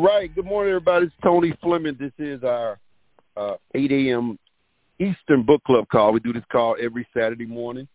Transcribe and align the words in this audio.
right. 0.00 0.34
Good 0.34 0.46
morning, 0.46 0.70
everybody. 0.70 1.06
It's 1.06 1.14
Tony 1.22 1.52
Fleming. 1.62 1.96
This 1.98 2.12
is 2.18 2.42
our 2.42 2.78
uh, 3.36 3.56
8 3.74 3.92
a.m. 3.92 4.38
Eastern 4.98 5.42
Book 5.44 5.62
Club 5.64 5.86
call. 5.90 6.12
We 6.12 6.20
do 6.20 6.32
this 6.32 6.44
call 6.50 6.76
every 6.80 7.06
Saturday 7.14 7.46
morning. 7.46 7.86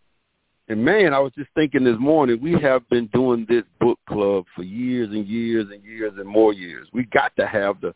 And 0.68 0.84
man, 0.84 1.14
I 1.14 1.20
was 1.20 1.32
just 1.38 1.50
thinking 1.56 1.84
this 1.84 1.98
morning, 2.00 2.40
we 2.42 2.60
have 2.62 2.88
been 2.90 3.08
doing 3.08 3.46
this 3.48 3.64
book 3.80 4.00
club 4.08 4.46
for 4.56 4.64
years 4.64 5.10
and 5.10 5.28
years 5.28 5.68
and 5.72 5.84
years 5.84 6.14
and 6.18 6.28
more 6.28 6.54
years. 6.54 6.88
We 6.94 7.06
got 7.06 7.36
to 7.38 7.48
have 7.48 7.82
the 7.82 7.94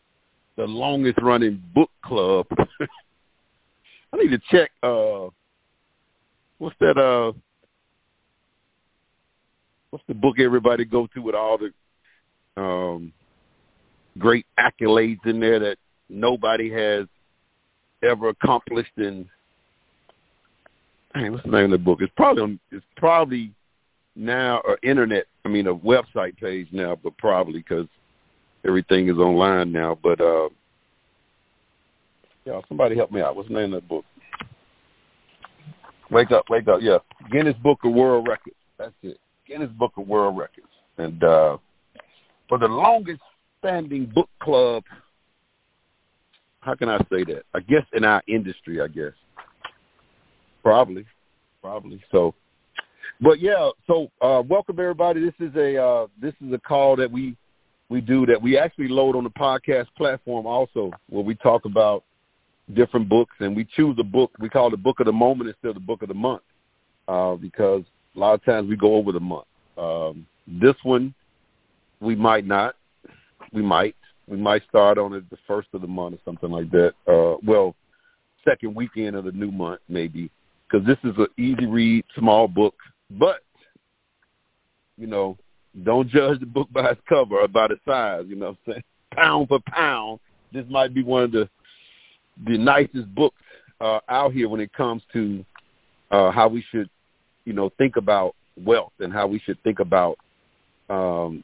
the 0.56 0.64
longest 0.64 1.18
running 1.22 1.62
book 1.74 1.90
club. 2.04 2.46
I 4.12 4.16
need 4.16 4.30
to 4.30 4.40
check 4.50 4.70
uh 4.82 5.30
what's 6.58 6.76
that 6.80 6.98
uh 6.98 7.32
what's 9.90 10.04
the 10.06 10.14
book 10.14 10.38
everybody 10.38 10.84
go 10.84 11.08
to 11.14 11.20
with 11.20 11.34
all 11.34 11.58
the 11.58 12.60
um 12.60 13.12
great 14.20 14.46
accolades 14.58 15.24
in 15.26 15.40
there 15.40 15.58
that 15.58 15.78
nobody 16.08 16.70
has 16.70 17.06
ever 18.02 18.28
accomplished 18.28 18.92
in 18.98 19.28
hey, 21.14 21.28
what's 21.30 21.42
the 21.44 21.50
name 21.50 21.64
of 21.64 21.70
the 21.72 21.78
book? 21.78 21.98
It's 22.00 22.12
probably 22.16 22.42
on 22.42 22.60
it's 22.70 22.84
probably 22.96 23.52
now 24.14 24.60
or 24.64 24.78
internet 24.82 25.26
I 25.44 25.48
mean 25.48 25.66
a 25.66 25.74
website 25.74 26.36
page 26.38 26.68
now, 26.70 26.96
but 27.02 27.16
probably 27.18 27.60
because 27.60 27.86
everything 28.64 29.08
is 29.08 29.16
online 29.16 29.72
now. 29.72 29.98
But 30.00 30.20
uh 30.20 30.48
yeah, 32.44 32.60
somebody 32.68 32.96
help 32.96 33.10
me 33.10 33.20
out. 33.20 33.36
What's 33.36 33.48
the 33.48 33.54
name 33.54 33.74
of 33.74 33.82
that 33.82 33.88
book? 33.88 34.04
Wake 36.10 36.32
up, 36.32 36.44
wake 36.48 36.66
up, 36.68 36.80
yeah. 36.82 36.98
Guinness 37.30 37.56
Book 37.62 37.80
of 37.84 37.92
World 37.92 38.26
Records. 38.28 38.56
That's 38.78 38.92
it. 39.02 39.18
Guinness 39.46 39.70
Book 39.78 39.92
of 39.96 40.06
World 40.06 40.36
Records. 40.36 40.66
And 40.98 41.22
uh 41.24 41.58
for 42.48 42.58
the 42.58 42.66
longest 42.66 43.20
standing 43.60 44.06
book 44.06 44.28
club 44.40 44.82
how 46.60 46.74
can 46.74 46.88
I 46.88 46.98
say 47.10 47.24
that? 47.24 47.42
I 47.54 47.60
guess 47.60 47.84
in 47.94 48.04
our 48.04 48.22
industry, 48.28 48.80
I 48.80 48.88
guess. 48.88 49.12
Probably. 50.62 51.06
Probably. 51.62 52.02
So 52.12 52.34
but 53.20 53.40
yeah, 53.40 53.70
so 53.86 54.10
uh 54.20 54.42
welcome 54.46 54.78
everybody. 54.78 55.20
This 55.24 55.34
is 55.40 55.54
a 55.56 55.82
uh 55.82 56.06
this 56.20 56.34
is 56.44 56.52
a 56.52 56.58
call 56.58 56.96
that 56.96 57.10
we 57.10 57.36
we 57.88 58.00
do 58.00 58.26
that 58.26 58.40
we 58.40 58.58
actually 58.58 58.88
load 58.88 59.16
on 59.16 59.24
the 59.24 59.30
podcast 59.30 59.86
platform 59.96 60.46
also 60.46 60.90
where 61.08 61.24
we 61.24 61.34
talk 61.34 61.64
about 61.64 62.04
different 62.74 63.08
books 63.08 63.34
and 63.40 63.56
we 63.56 63.66
choose 63.76 63.96
a 63.98 64.04
book 64.04 64.30
we 64.38 64.48
call 64.48 64.68
it 64.68 64.70
the 64.70 64.76
book 64.76 65.00
of 65.00 65.06
the 65.06 65.12
moment 65.12 65.48
instead 65.48 65.68
of 65.68 65.74
the 65.74 65.80
book 65.80 66.02
of 66.02 66.08
the 66.08 66.14
month. 66.14 66.42
Uh 67.08 67.36
because 67.36 67.82
a 68.16 68.18
lot 68.18 68.34
of 68.34 68.44
times 68.44 68.68
we 68.68 68.76
go 68.76 68.96
over 68.96 69.12
the 69.12 69.20
month. 69.20 69.46
Um 69.78 70.26
this 70.46 70.76
one 70.82 71.14
we 72.00 72.14
might 72.14 72.46
not. 72.46 72.74
We 73.52 73.62
might. 73.62 73.96
We 74.26 74.36
might 74.36 74.62
start 74.68 74.98
on 74.98 75.12
it 75.14 75.28
the 75.30 75.38
first 75.46 75.68
of 75.72 75.80
the 75.80 75.88
month 75.88 76.14
or 76.14 76.18
something 76.24 76.50
like 76.50 76.70
that. 76.70 76.94
Uh 77.06 77.36
well, 77.44 77.74
second 78.44 78.74
weekend 78.74 79.16
of 79.16 79.24
the 79.24 79.32
new 79.32 79.50
month 79.50 79.80
maybe 79.88 80.30
because 80.70 80.86
this 80.86 80.98
is 81.04 81.16
an 81.18 81.26
easy 81.36 81.66
read, 81.66 82.04
small 82.16 82.48
book. 82.48 82.74
But 83.10 83.40
you 84.96 85.06
know, 85.06 85.36
don't 85.84 86.08
judge 86.08 86.40
the 86.40 86.46
book 86.46 86.68
by 86.72 86.90
its 86.90 87.00
cover 87.08 87.40
or 87.40 87.48
by 87.48 87.68
the 87.68 87.76
size. 87.86 88.24
You 88.28 88.36
know 88.36 88.46
what 88.46 88.58
I'm 88.66 88.72
saying? 88.72 88.84
Pound 89.14 89.48
for 89.48 89.58
pound, 89.66 90.20
this 90.52 90.64
might 90.68 90.94
be 90.94 91.02
one 91.02 91.24
of 91.24 91.32
the 91.32 91.48
the 92.46 92.56
nicest 92.56 93.12
books 93.12 93.42
uh, 93.80 93.98
out 94.08 94.32
here 94.32 94.48
when 94.48 94.60
it 94.60 94.72
comes 94.72 95.02
to 95.12 95.44
uh, 96.12 96.30
how 96.30 96.48
we 96.48 96.64
should, 96.70 96.88
you 97.44 97.52
know, 97.52 97.70
think 97.76 97.96
about 97.96 98.34
wealth 98.64 98.92
and 99.00 99.12
how 99.12 99.26
we 99.26 99.40
should 99.40 99.60
think 99.62 99.80
about 99.80 100.16
um, 100.88 101.42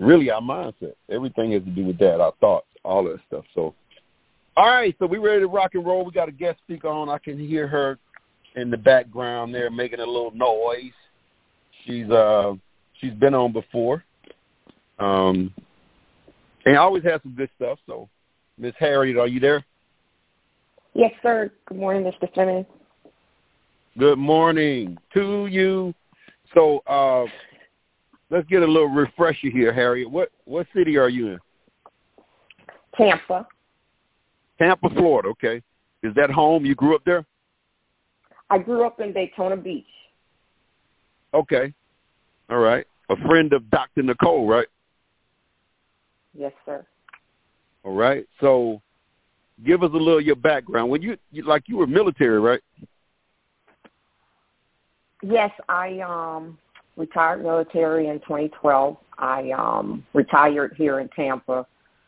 really 0.00 0.30
our 0.30 0.40
mindset. 0.40 0.94
Everything 1.10 1.52
has 1.52 1.62
to 1.62 1.70
do 1.70 1.84
with 1.84 1.98
that, 1.98 2.20
our 2.20 2.32
thoughts, 2.40 2.66
all 2.84 3.04
that 3.04 3.20
stuff. 3.28 3.44
So, 3.54 3.74
all 4.56 4.66
right, 4.66 4.94
so 4.98 5.06
we 5.06 5.18
ready 5.18 5.40
to 5.40 5.46
rock 5.46 5.74
and 5.74 5.86
roll. 5.86 6.04
We 6.04 6.12
got 6.12 6.28
a 6.28 6.32
guest 6.32 6.58
speaker 6.64 6.88
on. 6.88 7.08
I 7.08 7.18
can 7.18 7.38
hear 7.38 7.68
her 7.68 7.98
in 8.56 8.70
the 8.70 8.76
background 8.76 9.54
there 9.54 9.70
making 9.70 10.00
a 10.00 10.06
little 10.06 10.32
noise. 10.32 10.92
She's 11.84 12.10
uh 12.10 12.54
she's 13.00 13.12
been 13.14 13.34
on 13.34 13.52
before. 13.52 14.04
Um 14.98 15.54
and 16.66 16.76
always 16.76 17.04
has 17.04 17.22
some 17.22 17.34
good 17.34 17.50
stuff. 17.56 17.78
So 17.86 18.08
Miss 18.58 18.74
Harriet, 18.78 19.16
are 19.16 19.28
you 19.28 19.40
there? 19.40 19.64
Yes, 20.94 21.12
sir. 21.22 21.50
Good 21.66 21.78
morning, 21.78 22.02
Mr. 22.02 22.32
Fleming. 22.34 22.66
Good 23.98 24.18
morning 24.18 24.98
to 25.14 25.46
you. 25.46 25.94
So 26.54 26.80
uh 26.86 27.26
let's 28.30 28.48
get 28.48 28.62
a 28.62 28.66
little 28.66 28.88
refresher 28.88 29.50
here, 29.50 29.72
Harriet. 29.72 30.10
What 30.10 30.30
what 30.44 30.66
city 30.74 30.96
are 30.96 31.08
you 31.08 31.32
in? 31.32 31.38
Tampa. 32.96 33.46
Tampa, 34.58 34.90
Florida, 34.90 35.28
okay. 35.28 35.62
Is 36.02 36.14
that 36.14 36.30
home? 36.30 36.64
You 36.64 36.74
grew 36.74 36.94
up 36.94 37.02
there? 37.04 37.24
I 38.50 38.58
grew 38.58 38.84
up 38.84 39.00
in 39.00 39.12
Daytona 39.12 39.56
Beach. 39.56 39.86
Okay. 41.32 41.72
All 42.50 42.58
right. 42.58 42.86
A 43.10 43.16
friend 43.28 43.52
of 43.52 43.68
Dr. 43.70 44.02
Nicole, 44.02 44.46
right? 44.46 44.66
Yes, 46.36 46.52
sir. 46.66 46.84
All 47.84 47.94
right. 47.94 48.26
So 48.40 48.82
give 49.64 49.82
us 49.82 49.90
a 49.92 49.96
little 49.96 50.18
of 50.18 50.24
your 50.24 50.36
background. 50.36 50.90
When 50.90 51.02
you, 51.02 51.16
you 51.30 51.44
like 51.44 51.64
you 51.66 51.76
were 51.76 51.86
military, 51.86 52.40
right? 52.40 52.60
Yes, 55.22 55.50
I 55.68 56.00
um 56.00 56.58
retired 57.00 57.42
military 57.42 58.08
in 58.08 58.20
2012. 58.20 58.96
I 59.18 59.50
um 59.50 60.04
retired 60.14 60.74
here 60.76 61.00
in 61.00 61.08
Tampa 61.08 61.66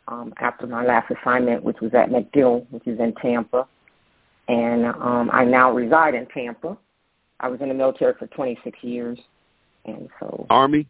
um 0.09 0.33
after 0.39 0.67
my 0.67 0.85
last 0.85 1.11
assignment, 1.11 1.63
which 1.65 1.81
was 1.81 1.93
at 1.95 2.11
MacDill, 2.11 2.67
which 2.71 2.87
is 2.87 2.99
in 3.01 3.15
Tampa 3.15 3.67
and 4.49 4.87
um, 4.87 5.31
I 5.33 5.45
now 5.45 5.73
reside 5.73 6.15
in 6.15 6.27
Tampa. 6.27 6.77
I 7.41 7.49
was 7.49 7.61
in 7.61 7.69
the 7.69 7.75
military 7.75 8.15
for 8.19 8.27
26 8.29 8.79
years, 8.83 9.19
and 9.85 10.09
so 10.21 10.47
Army, 10.51 10.87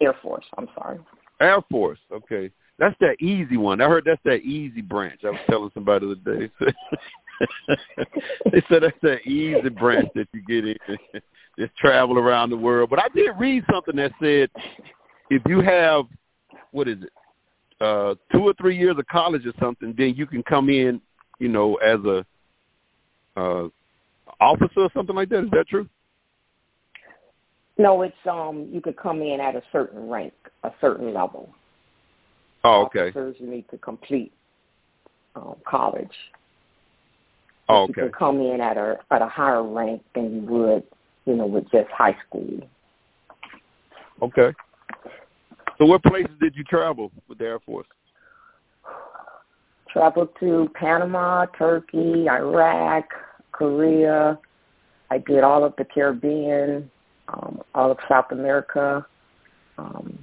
Air 0.00 0.14
Force. 0.22 0.44
I'm 0.58 0.68
sorry. 0.74 0.98
Air 1.40 1.62
Force. 1.70 1.98
Okay, 2.12 2.50
that's 2.78 2.96
that 3.00 3.20
easy 3.20 3.56
one. 3.56 3.80
I 3.80 3.88
heard 3.88 4.04
that's 4.04 4.20
that 4.24 4.42
easy 4.42 4.80
branch. 4.80 5.20
I 5.24 5.30
was 5.30 5.40
telling 5.48 5.70
somebody 5.74 6.06
the 6.06 6.12
other 6.12 6.46
day. 6.46 6.52
they 8.52 8.62
said 8.68 8.82
that's 8.82 8.96
that 9.02 9.26
easy 9.26 9.68
branch 9.68 10.08
that 10.14 10.28
you 10.32 10.42
get 10.42 10.64
in, 10.64 10.98
just 11.58 11.76
travel 11.76 12.18
around 12.18 12.50
the 12.50 12.56
world. 12.56 12.90
But 12.90 12.98
I 12.98 13.08
did 13.14 13.30
read 13.38 13.64
something 13.72 13.96
that 13.96 14.12
said 14.20 14.50
if 15.30 15.42
you 15.46 15.60
have 15.60 16.06
what 16.70 16.88
is 16.88 17.02
it, 17.02 17.10
uh, 17.80 18.14
two 18.32 18.42
or 18.42 18.54
three 18.54 18.78
years 18.78 18.96
of 18.98 19.06
college 19.06 19.46
or 19.46 19.52
something, 19.60 19.94
then 19.96 20.14
you 20.16 20.26
can 20.26 20.42
come 20.42 20.70
in 20.70 21.00
you 21.42 21.48
know, 21.48 21.74
as 21.76 21.98
a 22.04 22.24
uh, 23.36 23.68
officer 24.40 24.80
or 24.80 24.90
something 24.94 25.16
like 25.16 25.28
that. 25.30 25.44
Is 25.44 25.50
that 25.50 25.66
true? 25.68 25.88
No, 27.78 28.02
it's 28.02 28.14
um 28.30 28.68
you 28.70 28.80
could 28.80 28.96
come 28.96 29.22
in 29.22 29.40
at 29.40 29.56
a 29.56 29.62
certain 29.72 30.08
rank, 30.08 30.34
a 30.62 30.70
certain 30.80 31.12
level. 31.12 31.48
Oh, 32.62 32.84
okay. 32.84 33.08
Officers 33.08 33.36
need 33.40 33.64
to 33.70 33.78
complete 33.78 34.32
um, 35.34 35.56
college. 35.66 36.12
Oh, 37.72 37.82
okay. 37.84 37.92
You 37.96 38.02
could 38.08 38.16
come 38.16 38.40
in 38.40 38.60
at 38.60 38.76
a 38.76 38.98
at 39.10 39.22
a 39.22 39.28
higher 39.28 39.62
rank 39.62 40.02
than 40.14 40.34
you 40.34 40.40
would, 40.42 40.82
you 41.26 41.36
know, 41.36 41.46
with 41.46 41.64
just 41.70 41.90
high 41.90 42.16
school. 42.26 42.60
Okay. 44.20 44.52
So, 45.78 45.86
what 45.86 46.02
places 46.02 46.32
did 46.40 46.54
you 46.54 46.64
travel 46.64 47.10
with 47.28 47.38
the 47.38 47.44
Air 47.44 47.60
Force? 47.60 47.86
traveled 49.92 50.30
to 50.40 50.70
Panama, 50.74 51.46
Turkey, 51.58 52.28
Iraq, 52.28 53.04
Korea. 53.52 54.38
I 55.10 55.18
did 55.18 55.44
all 55.44 55.64
of 55.64 55.74
the 55.76 55.84
Caribbean, 55.84 56.90
um, 57.28 57.60
all 57.74 57.90
of 57.90 57.98
South 58.08 58.26
America. 58.30 59.06
Um, 59.78 60.18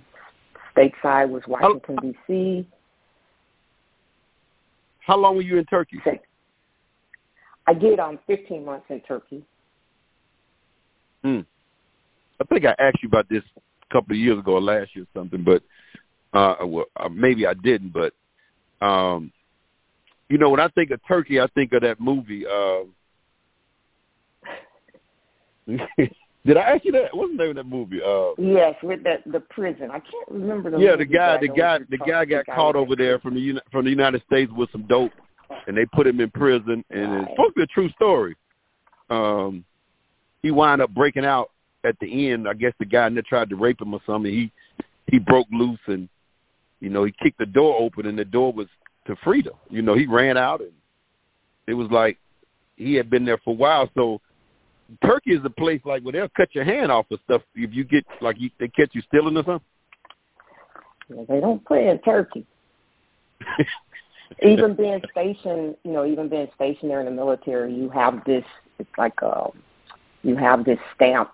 stateside 0.75 1.29
was 1.29 1.43
Washington 1.47 1.97
D.C. 2.01 2.67
How 5.05 5.17
long 5.17 5.35
were 5.35 5.41
you 5.41 5.57
in 5.57 5.65
Turkey? 5.65 5.99
I 7.69 7.73
did 7.73 7.99
um 7.99 8.17
15 8.25 8.65
months 8.65 8.87
in 8.89 8.99
Turkey. 9.01 9.43
Hmm. 11.23 11.41
I 12.41 12.45
think 12.45 12.65
I 12.65 12.73
asked 12.79 13.03
you 13.03 13.09
about 13.09 13.29
this 13.29 13.43
a 13.57 13.93
couple 13.93 14.13
of 14.13 14.19
years 14.19 14.39
ago 14.39 14.53
or 14.53 14.61
last 14.61 14.95
year 14.95 15.03
or 15.03 15.19
something, 15.19 15.43
but 15.43 15.61
uh, 16.33 16.65
well, 16.65 16.85
uh, 16.95 17.09
maybe 17.09 17.45
I 17.45 17.53
didn't. 17.53 17.93
But 17.93 18.13
um, 18.83 19.31
you 20.29 20.39
know, 20.39 20.49
when 20.49 20.59
I 20.59 20.67
think 20.69 20.89
of 20.89 20.99
Turkey, 21.07 21.39
I 21.39 21.45
think 21.53 21.73
of 21.73 21.83
that 21.83 21.99
movie. 21.99 22.45
Uh, 22.47 22.85
did 26.45 26.57
I 26.57 26.61
ask 26.61 26.85
you 26.85 26.91
that? 26.93 27.15
What's 27.15 27.33
the 27.33 27.37
name 27.37 27.49
of 27.51 27.55
that 27.57 27.65
movie? 27.67 28.01
Uh, 28.01 28.31
yes, 28.39 28.73
with 28.81 29.03
the 29.03 29.17
the 29.31 29.41
prison. 29.41 29.91
I 29.91 29.99
can't 29.99 30.31
remember 30.31 30.71
the. 30.71 30.79
Yeah, 30.79 30.91
movie, 30.91 31.05
the 31.05 31.13
guy, 31.13 31.37
the 31.39 31.47
guy, 31.49 31.79
the 31.87 31.97
guy 31.97 32.25
got 32.25 32.47
caught 32.47 32.75
over 32.75 32.95
there 32.95 33.19
from 33.19 33.35
the 33.35 33.61
from 33.71 33.85
the 33.85 33.91
United 33.91 34.23
States 34.25 34.51
with 34.55 34.71
some 34.71 34.87
dope, 34.87 35.11
and 35.67 35.77
they 35.77 35.85
put 35.85 36.07
him 36.07 36.19
in 36.19 36.29
prison. 36.31 36.83
And 36.89 37.11
right. 37.11 37.21
it's 37.23 37.31
supposed 37.31 37.55
to 37.55 37.55
be 37.55 37.63
a 37.63 37.67
true 37.67 37.89
story. 37.91 38.35
Um, 39.09 39.65
he 40.41 40.51
wound 40.51 40.81
up 40.81 40.93
breaking 40.93 41.25
out 41.25 41.51
at 41.83 41.95
the 41.99 42.31
end. 42.31 42.47
I 42.47 42.53
guess 42.53 42.73
the 42.79 42.85
guy 42.85 43.09
that 43.09 43.25
tried 43.25 43.49
to 43.49 43.55
rape 43.55 43.81
him 43.81 43.93
or 43.93 44.01
something. 44.05 44.31
He 44.31 44.51
he 45.07 45.19
broke 45.19 45.47
loose 45.51 45.79
and 45.87 46.07
you 46.79 46.89
know, 46.89 47.03
he 47.03 47.13
kicked 47.21 47.39
the 47.39 47.45
door 47.45 47.75
open 47.79 48.05
and 48.05 48.17
the 48.17 48.25
door 48.25 48.53
was 48.53 48.67
to 49.07 49.15
freedom. 49.23 49.53
You 49.69 49.81
know, 49.81 49.95
he 49.95 50.05
ran 50.05 50.37
out 50.37 50.61
and 50.61 50.71
it 51.67 51.73
was 51.73 51.89
like 51.91 52.17
he 52.77 52.95
had 52.95 53.09
been 53.09 53.25
there 53.25 53.39
for 53.43 53.51
a 53.51 53.57
while. 53.57 53.89
So 53.95 54.21
Turkey 55.03 55.31
is 55.31 55.41
a 55.43 55.49
place 55.49 55.81
like 55.83 56.03
where 56.03 56.13
they'll 56.13 56.29
cut 56.29 56.53
your 56.53 56.63
hand 56.63 56.91
off 56.91 57.05
of 57.11 57.19
stuff 57.25 57.41
if 57.55 57.73
you 57.73 57.83
get 57.83 58.05
like 58.21 58.39
you, 58.39 58.49
they 58.59 58.67
catch 58.69 58.89
you 58.93 59.01
stealing 59.07 59.35
or 59.37 59.43
something. 59.43 61.27
They 61.27 61.39
don't 61.39 61.65
play 61.65 61.89
in 61.89 61.99
Turkey. 61.99 62.45
even 64.43 64.75
being 64.75 65.01
stationed, 65.11 65.75
you 65.83 65.91
know, 65.91 66.05
even 66.05 66.29
being 66.29 66.47
stationed 66.55 66.89
there 66.91 66.99
in 66.99 67.05
the 67.05 67.11
military, 67.11 67.73
you 67.73 67.89
have 67.89 68.23
this. 68.25 68.43
It's 68.77 68.89
like 68.97 69.13
a, 69.21 69.45
um, 69.45 69.51
you 70.23 70.35
have 70.35 70.65
this 70.65 70.79
stamp 70.95 71.31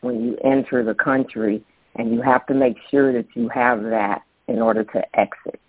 when 0.00 0.22
you 0.22 0.36
enter 0.44 0.84
the 0.84 0.94
country, 0.94 1.64
and 1.96 2.12
you 2.12 2.22
have 2.22 2.46
to 2.46 2.54
make 2.54 2.76
sure 2.90 3.12
that 3.12 3.26
you 3.34 3.48
have 3.48 3.82
that 3.82 4.22
in 4.46 4.60
order 4.60 4.84
to 4.84 5.18
exit. 5.18 5.60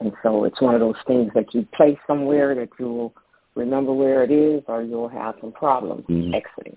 And 0.00 0.12
so 0.22 0.44
it's 0.44 0.60
one 0.60 0.74
of 0.74 0.80
those 0.80 0.96
things 1.06 1.30
that 1.34 1.52
you 1.54 1.66
place 1.74 1.98
somewhere 2.06 2.54
that 2.54 2.68
you'll 2.78 3.12
remember 3.54 3.92
where 3.92 4.22
it 4.22 4.30
is, 4.30 4.62
or 4.68 4.82
you'll 4.82 5.08
have 5.08 5.34
some 5.40 5.52
problems 5.52 6.04
mm-hmm. 6.08 6.34
exiting. 6.34 6.76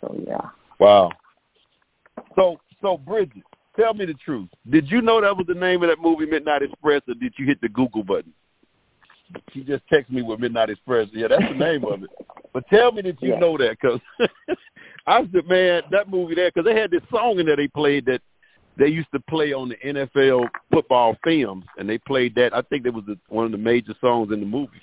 So 0.00 0.14
yeah. 0.26 0.48
Wow. 0.78 1.10
So 2.36 2.60
so 2.82 2.98
Bridget, 2.98 3.42
tell 3.76 3.94
me 3.94 4.04
the 4.04 4.14
truth. 4.14 4.48
Did 4.68 4.90
you 4.90 5.00
know 5.00 5.20
that 5.20 5.36
was 5.36 5.46
the 5.46 5.54
name 5.54 5.82
of 5.82 5.88
that 5.88 6.00
movie, 6.00 6.26
Midnight 6.26 6.62
Express, 6.62 7.02
or 7.08 7.14
did 7.14 7.34
you 7.36 7.46
hit 7.46 7.60
the 7.60 7.68
Google 7.68 8.02
button? 8.02 8.32
She 9.52 9.64
just 9.64 9.82
texted 9.90 10.10
me 10.10 10.22
with 10.22 10.40
Midnight 10.40 10.70
Express. 10.70 11.08
Yeah, 11.12 11.28
that's 11.28 11.42
the 11.42 11.58
name 11.58 11.84
of 11.84 12.02
it. 12.02 12.10
But 12.52 12.68
tell 12.68 12.92
me 12.92 13.02
that 13.02 13.20
you 13.20 13.30
yeah. 13.30 13.38
know 13.38 13.56
that, 13.58 13.76
because 13.80 14.00
I 15.06 15.26
said, 15.32 15.46
man, 15.48 15.82
that 15.90 16.08
movie 16.08 16.34
there, 16.34 16.50
because 16.50 16.64
they 16.64 16.78
had 16.78 16.90
this 16.90 17.02
song 17.10 17.38
in 17.40 17.46
there 17.46 17.56
they 17.56 17.68
played 17.68 18.06
that 18.06 18.20
they 18.76 18.88
used 18.88 19.08
to 19.12 19.20
play 19.20 19.52
on 19.52 19.68
the 19.68 19.76
NFL 19.76 20.48
football 20.72 21.16
films, 21.22 21.64
and 21.78 21.88
they 21.88 21.98
played 21.98 22.34
that. 22.36 22.54
I 22.54 22.62
think 22.62 22.84
that 22.84 22.94
was 22.94 23.04
the, 23.06 23.18
one 23.28 23.44
of 23.44 23.52
the 23.52 23.58
major 23.58 23.94
songs 24.00 24.32
in 24.32 24.40
the 24.40 24.46
movie. 24.46 24.80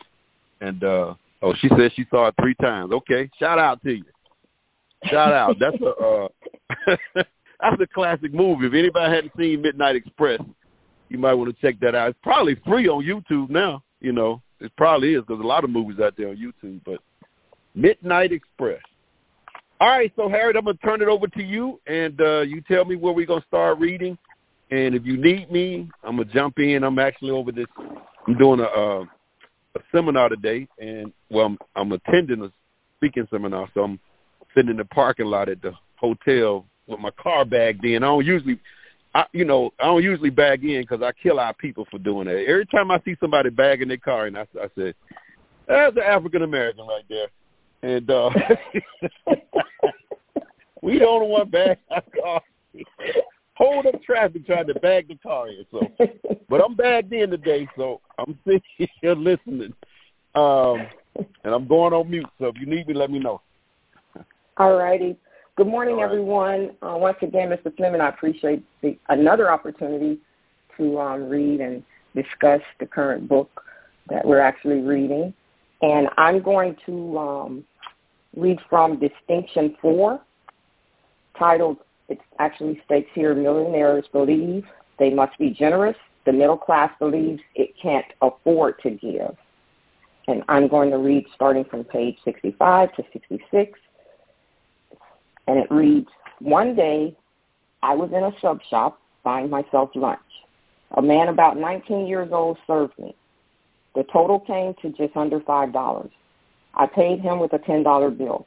And 0.62 0.84
uh 0.84 1.16
oh, 1.42 1.54
she 1.60 1.70
said 1.70 1.92
she 1.96 2.06
saw 2.10 2.28
it 2.28 2.36
three 2.40 2.56
times. 2.56 2.92
Okay, 2.92 3.30
shout 3.40 3.60
out 3.60 3.82
to 3.84 3.94
you. 3.94 4.06
Shout 5.06 5.34
out. 5.34 5.58
That's 5.60 5.78
a 5.82 5.90
uh, 5.90 7.24
that's 7.62 7.82
a 7.82 7.88
classic 7.88 8.34
movie. 8.34 8.68
If 8.68 8.74
anybody 8.74 9.14
hadn't 9.14 9.34
seen 9.38 9.62
Midnight 9.62 9.96
Express, 9.96 10.40
you 11.10 11.18
might 11.18 11.34
want 11.34 11.56
to 11.56 11.62
check 11.62 11.80
that 11.82 11.96
out. 11.96 12.10
It's 12.10 12.20
probably 12.24 12.56
free 12.66 12.88
on 12.88 13.04
YouTube 13.04 13.50
now. 13.50 13.84
You 14.00 14.12
know, 14.12 14.42
it 14.60 14.72
probably 14.78 15.14
is 15.14 15.22
because 15.22 15.44
a 15.44 15.48
lot 15.48 15.64
of 15.64 15.70
movies 15.70 16.00
out 16.00 16.16
there 16.18 16.30
on 16.30 16.38
YouTube. 16.38 16.82
But 16.86 17.00
Midnight 17.76 18.32
Express. 18.32 18.82
All 19.80 19.90
right, 19.90 20.12
so 20.16 20.30
Harriet, 20.30 20.56
I'm 20.56 20.66
gonna 20.66 20.78
turn 20.78 21.02
it 21.02 21.08
over 21.08 21.28
to 21.28 21.44
you, 21.44 21.80
and 21.88 22.20
uh, 22.22 22.42
you 22.42 22.62
tell 22.62 22.86
me 22.86 22.96
where 22.96 23.14
we're 23.14 23.26
gonna 23.26 23.44
start 23.48 23.80
reading. 23.80 24.18
And 24.70 24.96
if 24.96 25.06
you 25.06 25.18
need 25.18 25.52
me, 25.52 25.90
I'm 26.04 26.18
gonna 26.18 26.32
jump 26.32 26.60
in. 26.60 26.84
I'm 26.84 27.00
actually 27.00 27.32
over 27.32 27.52
this. 27.52 27.66
I'm 28.28 28.38
doing 28.38 28.60
a 28.60 28.64
uh, 28.64 29.06
a 29.76 29.80
seminar 29.92 30.30
today, 30.30 30.68
and 30.80 31.12
well, 31.30 31.46
I'm, 31.48 31.58
I'm 31.76 31.92
attending 31.94 32.44
a 32.44 32.52
speaking 32.98 33.28
seminar, 33.32 33.70
so 33.74 33.84
I'm 33.84 34.00
sitting 34.56 34.72
in 34.72 34.78
the 34.78 34.86
parking 34.86 35.26
lot 35.26 35.50
at 35.50 35.62
the 35.62 35.72
hotel 35.96 36.66
with 36.92 37.00
my 37.00 37.12
car 37.12 37.46
bagged 37.46 37.84
in. 37.86 38.04
I 38.04 38.08
don't 38.08 38.26
usually, 38.26 38.60
I 39.16 39.26
you 39.34 39.46
know, 39.46 39.72
I 39.80 39.86
don't 39.86 40.04
usually 40.04 40.30
bag 40.30 40.64
in 40.64 40.82
because 40.82 41.02
I 41.02 41.12
kill 41.12 41.40
our 41.40 41.54
people 41.54 41.88
for 41.90 41.98
doing 42.00 42.28
that. 42.28 42.46
Every 42.46 42.66
time 42.66 42.92
I 42.92 43.02
see 43.04 43.16
somebody 43.20 43.50
bagging 43.50 43.88
their 43.88 43.98
car, 43.98 44.28
and 44.28 44.38
I, 44.38 44.46
I 44.62 44.68
said, 44.76 44.96
"That's 45.68 45.96
an 45.96 46.04
African 46.04 46.44
American 46.44 46.86
right 46.86 47.06
there," 47.10 47.28
and 47.82 48.10
uh 48.10 48.30
we 50.82 51.04
only 51.04 51.28
one 51.28 51.50
bag 51.50 51.78
our 51.90 52.04
car. 52.22 52.42
Hold 53.56 53.86
up 53.86 54.02
traffic 54.02 54.46
trying 54.46 54.68
to 54.68 54.74
bag 54.76 55.08
the 55.08 55.16
car 55.16 55.50
in. 55.50 55.66
So, 55.72 55.82
but 56.50 56.64
I'm 56.64 56.76
bagged 56.76 57.14
in 57.14 57.30
today, 57.30 57.68
so 57.78 58.02
I'm 58.18 58.38
sitting 58.46 58.88
here 59.02 59.14
listening, 59.14 59.74
um, 60.34 60.88
and 61.44 61.54
I'm 61.54 61.68
going 61.68 61.94
on 61.94 62.10
mute. 62.10 62.26
So 62.40 62.48
if 62.48 62.56
you 62.60 62.66
need 62.66 62.88
me, 62.88 62.94
let 62.94 63.12
me 63.12 63.20
know. 63.20 63.42
All 64.58 64.76
righty. 64.76 65.16
Good 65.58 65.68
morning, 65.68 66.00
everyone. 66.00 66.72
Uh, 66.82 66.96
once 66.98 67.18
again, 67.22 67.50
Mr. 67.50 67.76
Fleming, 67.76 68.00
I 68.00 68.08
appreciate 68.08 68.64
the, 68.82 68.98
another 69.10 69.52
opportunity 69.52 70.18
to 70.78 70.98
um, 70.98 71.28
read 71.28 71.60
and 71.60 71.84
discuss 72.16 72.62
the 72.80 72.86
current 72.86 73.28
book 73.28 73.62
that 74.10 74.26
we're 74.26 74.40
actually 74.40 74.80
reading. 74.80 75.34
And 75.82 76.08
I'm 76.18 76.42
going 76.42 76.78
to 76.86 77.18
um, 77.18 77.66
read 78.34 78.60
from 78.70 78.98
Distinction 78.98 79.76
4, 79.82 80.22
titled 81.38 81.78
it 82.08 82.20
actually 82.40 82.82
states 82.86 83.10
here 83.14 83.36
millionaires 83.36 84.06
believe 84.14 84.64
they 85.00 85.10
must 85.10 85.38
be 85.38 85.50
generous. 85.50 85.98
The 86.26 86.32
middle 86.32 86.58
class 86.58 86.92
believes 86.98 87.42
it 87.56 87.72
can't 87.82 88.06
afford 88.22 88.82
to 88.84 88.92
give. 88.92 89.36
And 90.30 90.44
I'm 90.48 90.70
going 90.70 90.92
to 90.92 90.98
read 90.98 91.26
starting 91.36 91.66
from 91.66 91.84
page 91.84 92.16
65 92.24 92.96
to 92.96 93.04
66. 93.12 93.78
And 95.48 95.58
it 95.58 95.70
reads, 95.72 96.10
One 96.40 96.76
day 96.76 97.16
I 97.84 97.96
was 97.96 98.10
in 98.12 98.24
a 98.24 98.32
sub 98.42 98.62
shop 98.70 99.00
buying 99.24 99.50
myself 99.50 99.90
lunch. 99.96 100.20
A 100.96 101.02
man 101.02 101.30
about 101.30 101.58
19 101.58 102.08
years 102.08 102.30
old 102.32 102.58
served 102.68 102.98
me. 103.00 103.16
The 103.96 104.04
total 104.12 104.40
came 104.40 104.74
to 104.82 104.90
just 104.90 105.16
under 105.16 105.40
$5. 105.40 106.10
I 106.74 106.86
paid 106.86 107.20
him 107.20 107.40
with 107.40 107.54
a 107.54 107.60
$10 107.60 108.18
bill. 108.18 108.46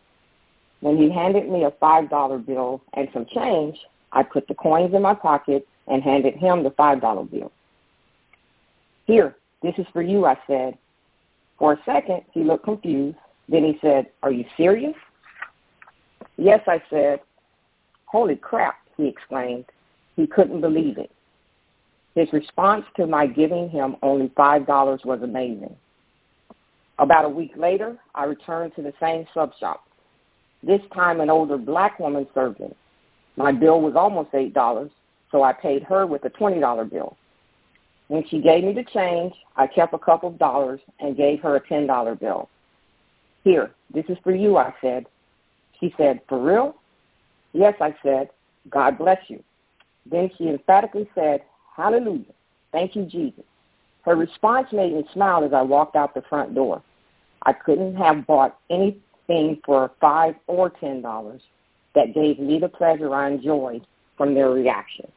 When 0.81 0.97
he 0.97 1.11
handed 1.11 1.49
me 1.49 1.65
a 1.65 1.71
$5 1.71 2.47
bill 2.47 2.83
and 2.95 3.09
some 3.13 3.27
change, 3.35 3.79
I 4.13 4.23
put 4.23 4.49
the 4.49 4.55
coins 4.55 4.95
in 4.95 5.03
my 5.03 5.15
pocket 5.15 5.67
and 5.87 6.03
handed 6.03 6.35
him 6.35 6.63
the 6.63 6.71
$5 6.71 7.31
bill. 7.31 7.53
Here, 9.07 9.37
this 9.63 9.75
is 9.79 9.87
for 9.93 10.03
you, 10.03 10.27
I 10.27 10.37
said. 10.47 10.79
For 11.59 11.75
a 11.75 11.79
second, 11.85 12.23
he 12.33 12.43
looked 12.43 12.65
confused. 12.65 13.17
Then 13.49 13.65
he 13.65 13.79
said, 13.81 14.07
are 14.23 14.33
you 14.33 14.45
serious? 14.57 14.95
Yes, 16.37 16.61
I 16.67 16.83
said. 16.91 17.21
Holy 18.07 18.37
crap, 18.37 18.77
he 18.97 19.07
exclaimed. 19.07 19.67
He 20.17 20.27
couldn't 20.27 20.61
believe 20.61 20.99
it. 20.99 21.11
His 22.15 22.33
response 22.33 22.85
to 22.97 23.07
my 23.07 23.27
giving 23.27 23.69
him 23.69 23.97
only 24.03 24.29
$5 24.29 25.05
was 25.05 25.23
amazing. 25.23 25.75
About 26.99 27.25
a 27.25 27.29
week 27.29 27.53
later, 27.57 27.97
I 28.15 28.25
returned 28.25 28.73
to 28.77 28.83
the 28.83 28.93
same 29.01 29.27
sub 29.35 29.53
shop. 29.59 29.85
This 30.63 30.81
time 30.95 31.21
an 31.21 31.29
older 31.29 31.59
black 31.59 31.99
woman 31.99 32.27
served 32.33 32.61
me. 32.61 32.73
My 33.37 33.51
bill 33.51 33.81
was 33.81 33.95
almost 33.97 34.31
$8, 34.31 34.91
so 35.33 35.43
I 35.43 35.53
paid 35.53 35.83
her 35.83 36.07
with 36.07 36.25
a 36.25 36.31
$20 36.31 36.91
bill. 36.91 37.17
When 38.07 38.25
she 38.29 38.41
gave 38.41 38.63
me 38.63 38.73
the 38.73 38.85
change, 38.85 39.33
I 39.57 39.67
kept 39.67 39.93
a 39.93 39.99
couple 39.99 40.29
of 40.29 40.39
dollars 40.39 40.81
and 41.01 41.17
gave 41.17 41.41
her 41.41 41.57
a 41.57 41.61
$10 41.61 42.21
bill. 42.21 42.49
Here, 43.43 43.73
this 43.93 44.05
is 44.09 44.17
for 44.23 44.35
you, 44.35 44.57
I 44.57 44.73
said. 44.81 45.07
She 45.81 45.95
said, 45.97 46.21
for 46.29 46.43
real? 46.43 46.77
Yes, 47.53 47.75
I 47.81 47.95
said, 48.03 48.31
God 48.71 48.99
bless 48.99 49.19
you. 49.29 49.43
Then 50.11 50.31
she 50.37 50.49
emphatically 50.49 51.09
said, 51.15 51.43
hallelujah. 51.77 52.33
Thank 52.73 52.97
you, 52.97 53.05
Jesus. 53.05 53.45
Her 54.03 54.17
response 54.17 54.69
made 54.73 54.93
me 54.93 55.05
smile 55.13 55.45
as 55.45 55.53
I 55.53 55.63
walked 55.63 55.97
out 55.97 56.15
the 56.15 56.23
front 56.29 56.55
door. 56.55 56.83
I 57.45 57.53
couldn't 57.53 57.97
have 57.97 58.27
bought 58.27 58.59
anything 58.71 59.61
for 59.65 59.91
five 60.01 60.35
or 60.47 60.71
ten 60.71 61.01
dollars 61.01 61.41
that 61.95 62.15
gave 62.15 62.39
me 62.39 62.59
the 62.59 62.69
pleasure 62.69 63.15
I 63.15 63.31
enjoyed 63.31 63.87
from 64.17 64.35
their 64.35 64.51
reaction. 64.51 65.11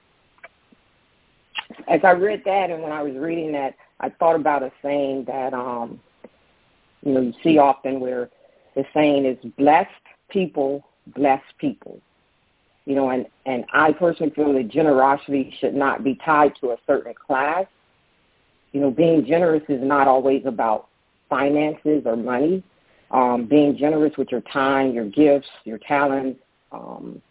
As 1.87 2.01
I 2.03 2.11
read 2.11 2.43
that 2.45 2.69
and 2.69 2.81
when 2.81 2.91
I 2.91 3.01
was 3.01 3.15
reading 3.15 3.51
that, 3.53 3.75
I 3.99 4.09
thought 4.09 4.35
about 4.35 4.63
a 4.63 4.71
saying 4.81 5.25
that 5.25 5.53
um 5.53 5.99
you 7.03 7.13
know 7.13 7.21
you 7.21 7.33
see 7.43 7.57
often 7.57 7.99
where 7.99 8.29
the 8.75 8.85
saying 8.93 9.25
is 9.25 9.37
blessed 9.57 9.89
people 10.29 10.84
bless 11.15 11.41
people. 11.57 12.00
You 12.86 12.96
know, 12.96 13.10
and, 13.10 13.25
and 13.46 13.65
I 13.74 13.91
personally 13.91 14.31
feel 14.34 14.53
that 14.53 14.69
generosity 14.69 15.53
should 15.60 15.74
not 15.74 16.03
be 16.03 16.17
tied 16.24 16.53
to 16.62 16.72
a 16.72 16.77
certain 16.88 17.13
class. 17.13 17.65
You 18.72 18.79
know, 18.79 18.91
being 18.91 19.25
generous 19.25 19.63
is 19.67 19.81
not 19.81 20.07
always 20.07 20.46
about 20.46 20.88
finances 21.29 22.03
or 22.05 22.15
money 22.15 22.63
um, 23.12 23.46
being 23.50 23.77
generous 23.77 24.13
with 24.17 24.29
your 24.31 24.41
time, 24.41 24.93
your 24.93 25.05
gifts, 25.05 25.48
your 25.63 25.77
talents, 25.77 26.39
um, 26.72 27.22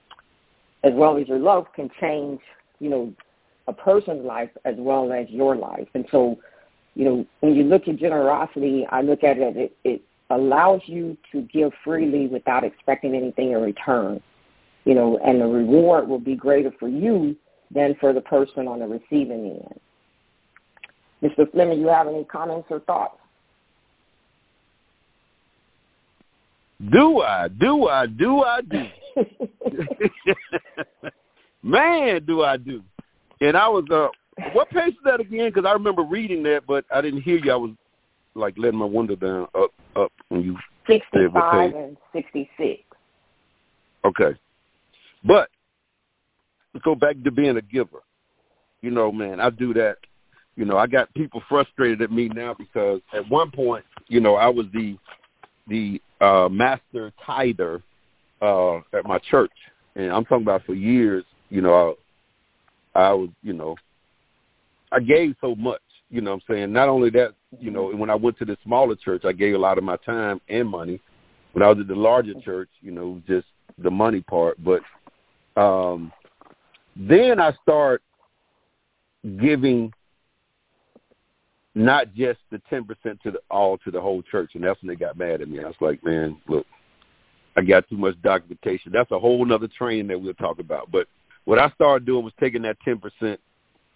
as 0.85 0.93
well 0.95 1.17
as 1.19 1.29
your 1.29 1.39
love 1.39 1.67
can 1.75 1.91
change, 2.01 2.41
you 2.79 2.89
know, 2.89 3.13
a 3.69 3.73
person's 3.73 4.25
life 4.25 4.51
as 4.65 4.75
well 4.79 5.13
as 5.13 5.29
your 5.29 5.57
life. 5.57 5.89
And 5.95 6.07
so, 6.11 6.39
you 6.95 7.05
know, 7.05 7.27
when 7.41 7.55
you 7.55 7.65
look 7.65 7.89
at 7.89 7.97
generosity, 7.97 8.87
I 8.91 9.03
look 9.03 9.25
at 9.25 9.39
it, 9.39 9.57
it, 9.57 9.77
it 9.85 10.03
allows 10.31 10.81
you 10.87 11.17
to 11.33 11.43
give 11.43 11.73
freely 11.85 12.27
without 12.27 12.65
expecting 12.65 13.15
anything 13.15 13.53
in 13.53 13.61
return. 13.61 14.21
You 14.85 14.95
know, 14.95 15.19
and 15.25 15.41
the 15.41 15.47
reward 15.47 16.09
will 16.09 16.21
be 16.21 16.37
greater 16.37 16.73
for 16.79 16.89
you 16.89 17.37
than 17.75 17.97
for 18.01 18.13
the 18.13 18.21
person 18.21 18.69
on 18.69 18.79
the 18.79 18.87
receiving 18.87 19.51
end. 19.51 19.81
Mr. 21.23 21.51
Fleming, 21.51 21.81
you 21.81 21.89
have 21.89 22.07
any 22.07 22.25
comments 22.25 22.69
or 22.71 22.81
thoughts? 22.81 23.19
Do 26.93 27.23
I? 27.23 27.49
Do 27.49 27.89
I? 27.89 28.07
Do 28.07 28.43
I 28.43 28.61
do? 28.61 28.87
Man, 31.63 32.25
do 32.27 32.43
I 32.43 32.57
do. 32.57 32.83
And 33.41 33.57
I 33.57 33.69
was 33.69 33.85
uh 33.91 34.09
what 34.53 34.69
page 34.71 34.93
is 34.93 35.01
that 35.05 35.21
again? 35.21 35.49
Because 35.49 35.65
I 35.67 35.73
remember 35.73 36.03
reading 36.03 36.43
that, 36.45 36.67
but 36.67 36.85
I 36.95 37.01
didn't 37.01 37.23
hear 37.23 37.39
you. 37.39 37.51
I 37.51 37.57
was 37.57 37.71
like 38.37 38.55
letting 38.57 38.79
my 38.79 38.87
window 38.87 39.17
down 39.17 39.49
up 39.55 39.73
up 39.97 40.13
when 40.29 40.43
you 40.43 40.57
sixty 40.87 41.27
five 41.33 41.75
and 41.75 41.97
sixty 42.13 42.49
six. 42.57 42.83
Okay, 44.05 44.39
but 45.25 45.49
let's 46.73 46.85
go 46.85 46.95
back 46.95 47.17
to 47.25 47.31
being 47.31 47.57
a 47.57 47.63
giver. 47.63 48.03
You 48.83 48.91
know, 48.91 49.11
man, 49.11 49.41
I 49.41 49.51
do 49.51 49.75
that. 49.75 49.97
You 50.55 50.65
know, 50.65 50.79
I 50.79 50.87
got 50.87 51.13
people 51.15 51.43
frustrated 51.49 52.03
at 52.03 52.11
me 52.11 52.29
now 52.29 52.55
because 52.55 53.01
at 53.13 53.29
one 53.29 53.51
point, 53.51 53.85
you 54.09 54.21
know, 54.21 54.37
I 54.37 54.49
was 54.49 54.67
the 54.73 54.97
the 55.69 56.01
uh 56.21 56.49
master 56.49 57.13
tither 57.25 57.83
uh 58.41 58.77
at 58.93 59.05
my 59.05 59.19
church, 59.31 59.53
and 59.97 60.13
I'm 60.13 60.25
talking 60.25 60.45
about 60.45 60.65
for 60.65 60.75
years. 60.75 61.25
You 61.51 61.61
know, 61.63 61.97
I, 62.95 63.01
I 63.01 63.13
was, 63.13 63.31
you 63.43 63.53
know, 63.53 63.77
I 64.93 65.01
gave 65.01 65.35
so 65.41 65.55
much. 65.55 65.81
You 66.11 66.21
know, 66.21 66.33
what 66.33 66.43
I'm 66.49 66.55
saying 66.55 66.73
not 66.73 66.89
only 66.89 67.11
that. 67.11 67.33
You 67.61 67.71
know, 67.71 67.91
when 67.91 68.11
I 68.11 68.15
went 68.15 68.39
to 68.39 68.45
the 68.45 68.57
smaller 68.65 68.97
church, 68.97 69.25
I 69.25 69.33
gave 69.33 69.55
a 69.55 69.59
lot 69.59 69.79
of 69.79 69.85
my 69.85 69.97
time 69.99 70.41
and 70.49 70.69
money. 70.69 71.01
When 71.53 71.63
I 71.63 71.69
was 71.69 71.79
at 71.81 71.89
the 71.89 71.95
larger 71.95 72.35
church, 72.45 72.69
you 72.81 72.93
know, 72.93 73.23
just 73.27 73.47
the 73.79 73.91
money 73.91 74.21
part. 74.21 74.59
But 74.63 74.81
um 75.61 76.13
then 76.97 77.41
I 77.41 77.53
start 77.63 78.03
giving 79.39 79.93
not 81.75 82.15
just 82.15 82.41
the 82.51 82.61
ten 82.71 82.85
percent 82.85 83.21
to 83.23 83.31
the 83.31 83.41
all 83.51 83.77
to 83.79 83.91
the 83.91 84.01
whole 84.01 84.23
church, 84.23 84.53
and 84.55 84.65
that's 84.65 84.81
when 84.83 84.89
they 84.89 84.97
got 84.97 85.19
mad 85.19 85.43
at 85.43 85.49
me. 85.49 85.61
I 85.61 85.67
was 85.67 85.77
like, 85.81 86.03
man, 86.05 86.41
look, 86.49 86.67
I 87.57 87.63
got 87.63 87.89
too 87.89 87.99
much 87.99 88.21
documentation. 88.23 88.93
That's 88.93 89.11
a 89.11 89.19
whole 89.19 89.51
other 89.53 89.69
training 89.69 90.09
that 90.09 90.21
we'll 90.21 90.35
talk 90.35 90.59
about. 90.59 90.91
But 90.91 91.07
what 91.45 91.59
I 91.59 91.71
started 91.71 92.07
doing 92.07 92.25
was 92.25 92.33
taking 92.41 92.63
that 92.63 92.79
ten 92.85 92.99
percent 92.99 93.41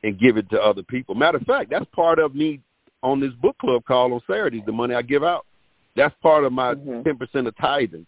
and 0.02 0.18
give 0.18 0.36
it 0.36 0.48
to 0.50 0.60
other 0.60 0.82
people. 0.82 1.14
Matter 1.14 1.38
of 1.38 1.46
fact, 1.46 1.70
that's 1.70 1.86
part 1.94 2.18
of 2.18 2.34
me 2.34 2.60
on 3.02 3.20
this 3.20 3.32
book 3.40 3.56
club 3.58 3.84
call 3.86 4.12
on 4.12 4.20
Saturdays. 4.26 4.62
The 4.66 4.72
money 4.72 4.94
I 4.94 5.02
give 5.02 5.24
out, 5.24 5.46
that's 5.96 6.14
part 6.22 6.44
of 6.44 6.52
my 6.52 6.74
10 6.74 6.84
mm-hmm. 6.84 7.16
percent 7.16 7.46
of 7.46 7.56
tithing 7.56 8.06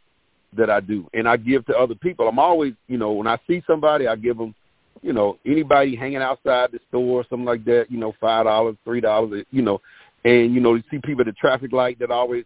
that 0.54 0.68
I 0.68 0.80
do, 0.80 1.08
and 1.14 1.28
I 1.28 1.36
give 1.38 1.64
to 1.66 1.76
other 1.76 1.94
people. 1.94 2.28
I'm 2.28 2.38
always, 2.38 2.74
you 2.86 2.98
know, 2.98 3.12
when 3.12 3.26
I 3.26 3.38
see 3.46 3.62
somebody, 3.66 4.06
I 4.06 4.16
give 4.16 4.36
them 4.36 4.54
you 5.02 5.12
know, 5.12 5.38
anybody 5.44 5.96
hanging 5.96 6.22
outside 6.22 6.70
the 6.72 6.78
store 6.88 7.20
or 7.20 7.26
something 7.28 7.44
like 7.44 7.64
that, 7.64 7.86
you 7.90 7.98
know, 7.98 8.14
five 8.20 8.44
dollars, 8.44 8.76
three 8.84 9.00
dollars, 9.00 9.44
you 9.50 9.62
know, 9.62 9.80
and 10.24 10.54
you 10.54 10.60
know, 10.60 10.74
you 10.74 10.82
see 10.90 10.98
people 11.04 11.22
at 11.22 11.26
the 11.26 11.32
traffic 11.32 11.72
light 11.72 11.98
that 11.98 12.10
always. 12.10 12.44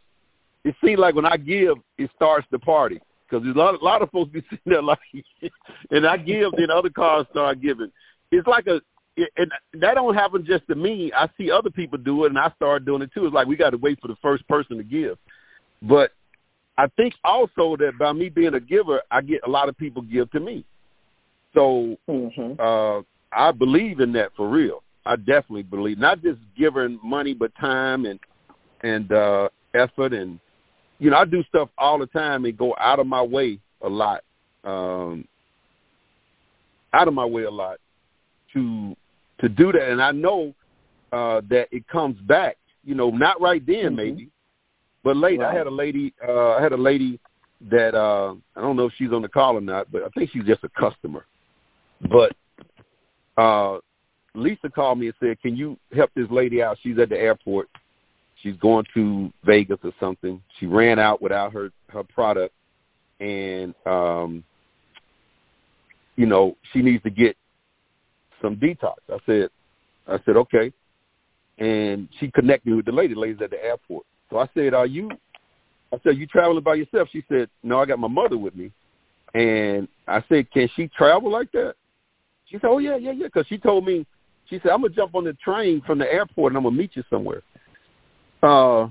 It 0.65 0.75
seems 0.85 0.99
like 0.99 1.15
when 1.15 1.27
I 1.27 1.37
give, 1.37 1.77
it 1.97 2.11
starts 2.17 2.45
the 2.51 2.59
party 2.59 3.01
because 3.29 3.47
a 3.47 3.57
lot, 3.57 3.81
a 3.81 3.85
lot 3.85 4.03
of 4.03 4.11
folks 4.11 4.33
be 4.33 4.41
sitting 4.51 4.59
there 4.67 4.83
like, 4.83 4.99
and 5.91 6.05
I 6.07 6.17
give, 6.17 6.53
then 6.57 6.71
other 6.71 6.91
cars 6.91 7.27
start 7.31 7.61
giving. 7.61 7.93
It's 8.33 8.49
like 8.49 8.67
a, 8.67 8.81
and 9.37 9.51
that 9.75 9.95
don't 9.95 10.15
happen 10.15 10.45
just 10.47 10.67
to 10.69 10.75
me. 10.75 11.11
I 11.17 11.29
see 11.39 11.51
other 11.51 11.71
people 11.71 11.99
do 11.99 12.25
it, 12.25 12.29
and 12.29 12.39
I 12.39 12.51
start 12.57 12.85
doing 12.85 13.03
it 13.03 13.11
too. 13.15 13.27
It's 13.27 13.35
like 13.35 13.47
we 13.47 13.57
got 13.57 13.71
to 13.71 13.79
wait 13.79 14.01
for 14.01 14.09
the 14.09 14.17
first 14.23 14.47
person 14.49 14.77
to 14.77 14.85
give, 14.85 15.17
but 15.83 16.13
I 16.79 16.87
think 16.97 17.15
also 17.25 17.77
that 17.79 17.93
by 17.99 18.13
me 18.13 18.29
being 18.29 18.55
a 18.55 18.61
giver, 18.61 19.01
I 19.11 19.23
get 19.23 19.41
a 19.47 19.51
lot 19.51 19.69
of 19.69 19.79
people 19.79 20.03
give 20.03 20.31
to 20.33 20.41
me. 20.41 20.65
So 21.55 21.97
mm-hmm. 22.09 22.61
uh, 22.61 23.03
I 23.33 23.53
believe 23.53 24.01
in 24.01 24.13
that 24.13 24.33
for 24.37 24.49
real. 24.49 24.83
I 25.07 25.17
definitely 25.17 25.63
believe 25.63 25.99
not 25.99 26.23
just 26.23 26.41
giving 26.59 26.99
money, 27.03 27.33
but 27.33 27.53
time 27.59 28.05
and 28.05 28.21
and 28.83 29.11
uh, 29.11 29.49
effort 29.75 30.13
and 30.13 30.39
you 30.99 31.11
know 31.11 31.17
I 31.17 31.25
do 31.25 31.43
stuff 31.45 31.71
all 31.79 31.99
the 31.99 32.07
time 32.07 32.45
and 32.45 32.57
go 32.57 32.75
out 32.79 32.99
of 32.99 33.07
my 33.07 33.23
way 33.23 33.59
a 33.83 33.89
lot, 33.89 34.23
um, 34.65 35.27
out 36.93 37.09
of 37.09 37.15
my 37.15 37.25
way 37.25 37.45
a 37.45 37.51
lot 37.51 37.79
to 38.53 38.97
to 39.41 39.49
do 39.49 39.73
that, 39.73 39.91
and 39.91 40.03
I 40.03 40.13
know 40.13 40.55
uh, 41.13 41.41
that 41.49 41.69
it 41.71 41.87
comes 41.89 42.19
back. 42.23 42.57
You 42.85 42.95
know, 42.95 43.11
not 43.11 43.41
right 43.41 43.65
then 43.67 43.77
mm-hmm. 43.77 43.97
maybe, 43.97 44.29
but 45.03 45.17
later. 45.17 45.43
Right. 45.43 45.55
I 45.55 45.59
had 45.59 45.67
a 45.67 45.71
lady. 45.71 46.15
Uh, 46.27 46.53
I 46.53 46.63
had 46.63 46.73
a 46.73 46.77
lady 46.77 47.21
that 47.71 47.95
uh, 47.95 48.35
I 48.55 48.61
don't 48.61 48.77
know 48.77 48.87
if 48.87 48.93
she's 48.97 49.13
on 49.13 49.23
the 49.23 49.29
call 49.29 49.57
or 49.57 49.61
not, 49.61 49.91
but 49.91 50.03
I 50.03 50.09
think 50.11 50.31
she's 50.33 50.45
just 50.45 50.63
a 50.65 50.69
customer 50.69 51.27
but 52.03 52.33
uh, 53.37 53.79
Lisa 54.35 54.69
called 54.69 54.99
me 54.99 55.07
and 55.07 55.15
said, 55.21 55.41
"Can 55.41 55.57
you 55.57 55.77
help 55.95 56.11
this 56.15 56.31
lady 56.31 56.63
out? 56.63 56.79
She's 56.83 56.99
at 56.99 57.09
the 57.09 57.19
airport. 57.19 57.69
She's 58.43 58.57
going 58.57 58.85
to 58.95 59.33
Vegas 59.45 59.79
or 59.83 59.93
something. 59.99 60.43
She 60.59 60.67
ran 60.67 60.99
out 60.99 61.23
without 61.23 61.53
her 61.53 61.71
her 61.89 62.03
product, 62.03 62.55
and 63.21 63.75
um, 63.87 64.45
you 66.17 66.27
know 66.27 66.57
she 66.73 66.83
needs 66.83 67.03
to 67.05 67.11
get 67.11 67.37
some 68.41 68.57
detox." 68.57 68.97
I 69.09 69.19
said, 69.27 69.51
"I 70.07 70.19
said 70.25 70.37
okay," 70.37 70.73
and 71.59 72.09
she 72.19 72.31
connected 72.31 72.71
me 72.71 72.77
with 72.77 72.87
the 72.87 72.93
lady. 72.93 73.15
Lady's 73.15 73.43
at 73.43 73.51
the 73.51 73.63
airport. 73.63 74.05
So 74.31 74.39
I 74.39 74.49
said, 74.55 74.75
"Are 74.75 74.87
you?" 74.87 75.11
I 75.93 75.99
said, 76.03 76.17
"You 76.17 76.27
traveling 76.27 76.63
by 76.63 76.75
yourself?" 76.75 77.09
She 77.13 77.25
said, 77.29 77.49
"No, 77.63 77.81
I 77.81 77.87
got 77.87 77.99
my 77.99 78.09
mother 78.09 78.39
with 78.39 78.55
me." 78.55 78.73
And 79.35 79.89
I 80.07 80.23
said, 80.29 80.51
"Can 80.51 80.69
she 80.75 80.89
travel 80.89 81.31
like 81.31 81.53
that?" 81.53 81.75
She 82.47 82.57
said, 82.57 82.69
"Oh 82.69 82.79
yeah, 82.79 82.97
yeah, 82.97 83.13
yeah," 83.13 83.27
because 83.27 83.47
she 83.47 83.59
told 83.59 83.85
me. 83.85 84.07
She 84.49 84.61
said, 84.61 84.71
"I'm 84.71 84.83
gonna 84.83 84.95
jump 84.95 85.15
on 85.17 85.25
the 85.25 85.33
train 85.35 85.81
from 85.85 85.99
the 85.99 86.13
airport 86.13 86.53
and 86.53 86.59
I'm 86.59 86.63
gonna 86.63 86.77
meet 86.77 86.95
you 86.95 87.03
somewhere." 87.11 87.43
Uh, 88.43 88.89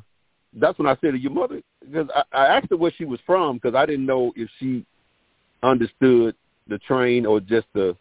that's 0.54 0.78
when 0.78 0.88
I 0.88 0.96
said 1.02 1.12
to 1.12 1.18
your 1.18 1.32
mother 1.32 1.62
because 1.82 2.10
I, 2.14 2.24
I 2.38 2.48
asked 2.48 2.68
her 2.70 2.78
where 2.78 2.92
she 2.98 3.06
was 3.06 3.20
from 3.25 3.58
because 3.58 3.75
I 3.75 3.86
didn't 3.86 4.06
know 4.06 4.34
if 4.36 4.50
she 4.60 4.86
understood 5.64 6.36
the 6.68 6.78
train 6.80 7.25
or 7.25 7.40
just 7.40 7.68
the 7.74 7.96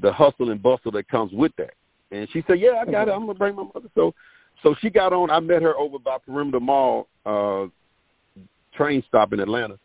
the 0.00 0.12
hustle 0.12 0.50
and 0.50 0.62
bustle 0.62 0.90
that 0.92 1.08
comes 1.08 1.32
with 1.32 1.52
that. 1.56 1.74
And 2.10 2.28
she 2.32 2.44
said, 2.46 2.60
"Yeah, 2.60 2.82
I 2.86 2.90
got 2.90 3.08
it. 3.08 3.12
I'm 3.12 3.26
gonna 3.26 3.34
bring 3.34 3.56
my 3.56 3.64
mother." 3.64 3.88
So, 3.94 4.14
so 4.62 4.74
she 4.80 4.90
got 4.90 5.12
on. 5.12 5.30
I 5.30 5.40
met 5.40 5.62
her 5.62 5.76
over 5.76 5.98
by 5.98 6.18
Perimeter 6.18 6.60
Mall 6.60 7.08
uh, 7.24 7.66
train 8.74 9.02
stop 9.08 9.32
in 9.32 9.40
Atlanta, 9.40 9.78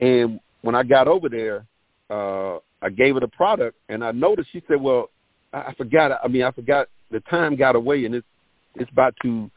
and 0.00 0.40
when 0.62 0.74
I 0.74 0.82
got 0.82 1.08
over 1.08 1.28
there, 1.28 1.66
uh, 2.10 2.58
I 2.80 2.90
gave 2.90 3.14
her 3.14 3.20
the 3.20 3.28
product, 3.28 3.76
and 3.88 4.02
I 4.02 4.12
noticed 4.12 4.50
she 4.52 4.62
said, 4.68 4.80
"Well, 4.80 5.10
I, 5.52 5.58
I 5.58 5.74
forgot. 5.74 6.18
I 6.22 6.28
mean, 6.28 6.42
I 6.42 6.50
forgot 6.50 6.88
the 7.10 7.20
time 7.20 7.56
got 7.56 7.76
away, 7.76 8.04
and 8.04 8.14
it's 8.14 8.26
it's 8.74 8.90
about 8.90 9.14
to. 9.22 9.50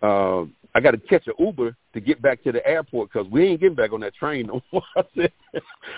Uh, 0.00 0.44
I 0.74 0.80
got 0.80 0.92
to 0.92 0.98
catch 0.98 1.26
an 1.26 1.34
Uber 1.38 1.74
to 1.94 2.00
get 2.00 2.20
back 2.20 2.42
to 2.44 2.52
the 2.52 2.64
airport 2.66 3.10
because 3.12 3.30
we 3.30 3.46
ain't 3.46 3.60
getting 3.60 3.74
back 3.74 3.92
on 3.92 4.00
that 4.00 4.14
train 4.14 4.46
no 4.46 4.62
more." 4.72 4.82
I 4.96 5.02
said, 5.16 5.32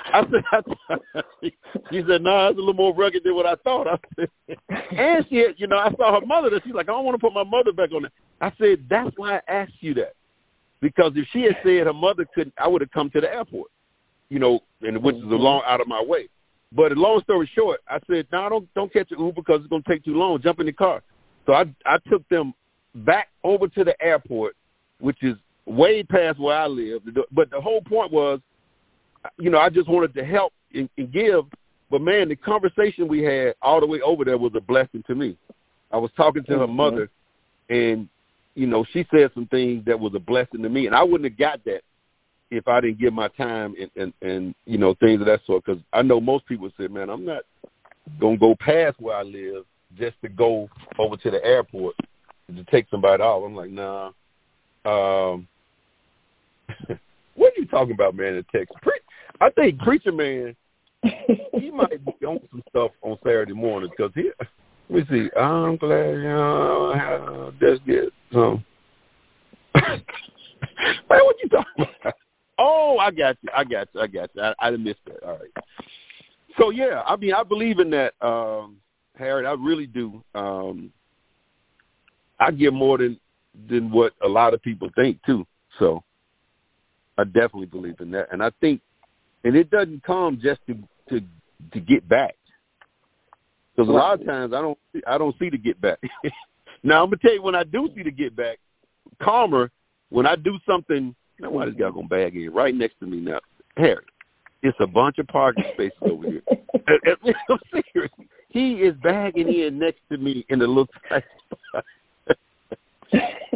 "I 0.07 0.23
said," 0.23 0.45
I, 0.53 1.23
she 1.91 2.03
said, 2.09 2.23
"No, 2.23 2.31
nah, 2.31 2.49
it's 2.49 2.57
a 2.57 2.61
little 2.61 2.75
more 2.75 2.95
rugged 2.95 3.25
than 3.25 3.35
what 3.35 3.47
I 3.47 3.57
thought." 3.57 3.87
I 3.89 3.99
said, 4.17 4.29
and 4.69 5.27
she, 5.29 5.37
had, 5.37 5.55
you 5.57 5.67
know, 5.67 5.79
I 5.79 5.91
saw 5.97 6.21
her 6.21 6.27
mother. 6.27 6.51
That 6.51 6.63
she's 6.65 6.75
like, 6.75 6.89
"I 6.89 6.93
don't 6.93 7.05
want 7.05 7.21
to 7.21 7.25
put 7.25 7.35
my 7.35 7.45
mother 7.45 7.73
back 7.73 7.91
on 7.93 8.05
it." 8.05 8.13
I 8.41 8.53
said, 8.59 8.87
"That's 8.89 9.11
why 9.17 9.37
I 9.37 9.53
asked 9.53 9.75
you 9.81 9.95
that." 9.95 10.15
Because 10.81 11.13
if 11.15 11.27
she 11.33 11.43
had 11.43 11.57
said 11.63 11.87
her 11.87 11.93
mother 11.93 12.27
couldn't, 12.35 12.55
I 12.57 12.67
would 12.67 12.81
have 12.81 12.91
come 12.91 13.11
to 13.11 13.21
the 13.21 13.33
airport, 13.33 13.71
you 14.31 14.39
know, 14.39 14.61
and 14.81 15.03
which 15.03 15.17
is 15.17 15.23
a 15.23 15.27
mm-hmm. 15.27 15.35
long 15.35 15.63
out 15.67 15.81
of 15.81 15.89
my 15.89 16.03
way. 16.03 16.29
But 16.73 16.97
long 16.97 17.21
story 17.23 17.51
short, 17.55 17.81
I 17.89 17.99
said, 18.11 18.27
"No, 18.33 18.49
don't 18.49 18.75
don't 18.75 18.93
catch 18.93 19.11
an 19.11 19.19
Uber 19.19 19.43
because 19.43 19.61
it's 19.61 19.69
gonna 19.69 19.83
take 19.89 20.05
too 20.05 20.15
long. 20.15 20.41
Jump 20.41 20.61
in 20.61 20.67
the 20.67 20.73
car." 20.73 21.03
So 21.47 21.53
I 21.53 21.65
I 21.85 21.99
took 22.09 22.27
them 22.29 22.55
back 22.95 23.29
over 23.45 23.69
to 23.69 23.85
the 23.85 24.01
airport, 24.03 24.57
which 25.01 25.23
is 25.23 25.37
way 25.67 26.03
past 26.03 26.39
where 26.39 26.57
I 26.57 26.67
live. 26.67 27.03
But 27.33 27.51
the 27.51 27.61
whole 27.61 27.81
point 27.81 28.13
was, 28.13 28.41
you 29.39 29.51
know, 29.51 29.59
I 29.59 29.69
just 29.69 29.89
wanted 29.89 30.15
to 30.15 30.25
help 30.25 30.53
and, 30.75 30.89
and 30.97 31.13
give. 31.13 31.45
But 31.91 32.01
man, 32.03 32.29
the 32.29 32.37
conversation 32.37 33.09
we 33.09 33.23
had 33.23 33.55
all 33.63 33.81
the 33.81 33.87
way 33.87 34.01
over 34.01 34.25
there 34.25 34.39
was 34.39 34.53
a 34.55 34.61
blessing 34.61 35.03
to 35.07 35.15
me. 35.15 35.37
I 35.93 35.97
was 35.97 36.11
talking 36.17 36.45
to 36.45 36.59
her 36.59 36.67
mother, 36.67 37.09
and 37.69 38.09
you 38.55 38.67
know, 38.67 38.85
she 38.93 39.07
said 39.11 39.31
some 39.35 39.47
things 39.47 39.85
that 39.87 39.99
was 39.99 40.15
a 40.15 40.21
blessing 40.21 40.63
to 40.63 40.69
me, 40.69 40.87
and 40.87 40.95
I 40.95 41.03
wouldn't 41.03 41.31
have 41.31 41.39
got 41.39 41.65
that 41.65 41.83
if 42.51 42.67
I 42.69 42.81
didn't 42.81 43.01
give 43.01 43.13
my 43.13 43.29
time 43.29 43.75
and 43.81 43.91
and, 43.97 44.13
and 44.23 44.55
you 44.67 44.79
know 44.79 44.95
things 44.95 45.21
of 45.21 45.27
that 45.27 45.41
sort. 45.47 45.65
Because 45.65 45.83
I 45.93 46.03
know 46.03 46.21
most 46.21 46.47
people 46.47 46.71
say, 46.79 46.87
man, 46.87 47.11
I'm 47.11 47.25
not 47.25 47.43
gonna 48.21 48.37
go 48.37 48.55
past 48.55 49.01
where 49.01 49.17
I 49.17 49.23
live 49.23 49.65
just 49.99 50.17
to 50.23 50.29
go 50.29 50.69
over 50.99 51.17
to 51.17 51.31
the 51.31 51.45
airport 51.45 51.97
to 52.55 52.65
take 52.65 52.87
somebody 52.91 53.23
off. 53.23 53.45
I'm 53.45 53.55
like, 53.55 53.71
nah. 53.71 54.11
Um, 54.85 55.47
what 57.35 57.53
are 57.53 57.61
you 57.61 57.67
talking 57.67 57.95
about, 57.95 58.15
man? 58.15 58.35
In 58.35 58.45
Texas, 58.53 58.77
Pre- 58.83 58.93
I 59.41 59.51
think 59.51 59.79
preacher 59.81 60.13
man, 60.13 60.57
he 61.03 61.71
might 61.71 62.05
be 62.05 62.27
on 62.27 62.41
some 62.51 62.63
stuff 62.69 62.91
on 63.03 63.17
Saturday 63.23 63.53
morning 63.53 63.91
because 63.97 64.13
he. 64.15 64.31
Let 64.89 65.09
me 65.09 65.29
see. 65.31 65.39
I'm 65.39 65.77
glad 65.77 66.11
you 66.15 66.23
know, 66.25 67.53
just 67.61 67.87
get 67.87 68.07
some. 68.33 68.65
man, 69.75 70.03
what 71.09 71.37
you 71.43 71.49
talking 71.49 71.87
about? 72.03 72.15
Oh, 72.59 72.99
I 72.99 73.11
got 73.11 73.37
you. 73.41 73.51
I 73.57 73.65
got 73.65 73.89
you. 73.95 74.01
I 74.01 74.07
got 74.07 74.31
you. 74.35 74.43
I, 74.43 74.55
I 74.59 74.71
missed 74.73 74.99
that. 75.07 75.23
All 75.23 75.39
right. 75.39 75.65
So 76.59 76.71
yeah, 76.71 77.03
I 77.07 77.17
mean, 77.17 77.33
I 77.33 77.43
believe 77.43 77.79
in 77.79 77.89
that, 77.91 78.15
um, 78.21 78.77
Harry. 79.17 79.47
I 79.47 79.53
really 79.53 79.87
do. 79.87 80.23
Um, 80.35 80.93
I 82.41 82.51
give 82.51 82.75
more 82.75 82.99
than 82.99 83.19
than 83.69 83.91
what 83.91 84.13
a 84.25 84.29
lot 84.29 84.55
of 84.55 84.63
people 84.63 84.91
think 84.95 85.19
too. 85.25 85.47
So 85.79 86.03
I 87.19 87.25
definitely 87.25 87.67
believe 87.67 88.01
in 88.01 88.11
that, 88.13 88.29
and 88.33 88.43
I 88.43 88.51
think, 88.61 88.81
and 89.45 89.57
it 89.57 89.71
doesn't 89.71 90.03
come 90.03 90.41
just 90.43 90.61
to 90.67 90.77
to 91.09 91.21
to 91.73 91.81
get 91.81 92.09
back. 92.09 92.35
Because 93.75 93.89
a 93.89 93.93
lot 93.93 94.21
of 94.21 94.27
times 94.27 94.53
I 94.53 94.61
don't 94.61 94.79
I 95.07 95.19
don't 95.19 95.37
see 95.39 95.51
the 95.51 95.59
get 95.59 95.81
back. 95.81 95.99
now 96.83 97.03
I'm 97.03 97.11
gonna 97.11 97.19
tell 97.19 97.35
you 97.35 97.43
when 97.43 97.55
I 97.55 97.65
do 97.65 97.89
see 97.95 98.03
the 98.03 98.11
get 98.11 98.37
back, 98.37 98.59
karma 99.23 99.71
when 100.11 100.27
I 100.27 100.37
do 100.37 100.59
something. 100.67 101.15
You 101.39 101.45
know 101.45 101.51
why 101.51 101.67
this 101.67 101.75
guy 101.75 101.91
gonna 101.91 102.07
bag 102.07 102.37
in 102.37 102.53
right 102.53 102.75
next 102.75 102.99
to 103.01 103.07
me 103.07 103.19
now, 103.19 103.41
Harry. 103.77 104.05
It's 104.63 104.77
a 104.81 104.87
bunch 104.87 105.19
of 105.19 105.27
parking 105.29 105.65
spaces 105.73 105.97
over 106.03 106.27
here. 106.27 106.43
I'm 106.89 107.59
serious. 107.95 108.13
He 108.49 108.75
is 108.75 108.95
bagging 109.03 109.49
in 109.49 109.79
next 109.79 110.01
to 110.11 110.19
me 110.19 110.45
in 110.49 110.61
a 110.61 110.67
little 110.67 110.89
tight. 111.09 111.25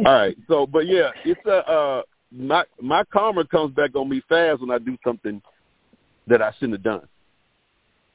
All 0.05 0.13
right. 0.13 0.37
So, 0.47 0.67
but 0.67 0.85
yeah, 0.85 1.09
it's 1.23 1.43
a 1.47 1.67
uh, 1.69 2.01
my 2.31 2.63
my 2.79 3.03
karma 3.05 3.43
comes 3.45 3.73
back 3.73 3.95
on 3.95 4.07
me 4.07 4.21
fast 4.29 4.61
when 4.61 4.69
I 4.69 4.77
do 4.77 4.95
something 5.03 5.41
that 6.27 6.41
I 6.43 6.51
shouldn't 6.53 6.73
have 6.73 6.83
done. 6.83 7.07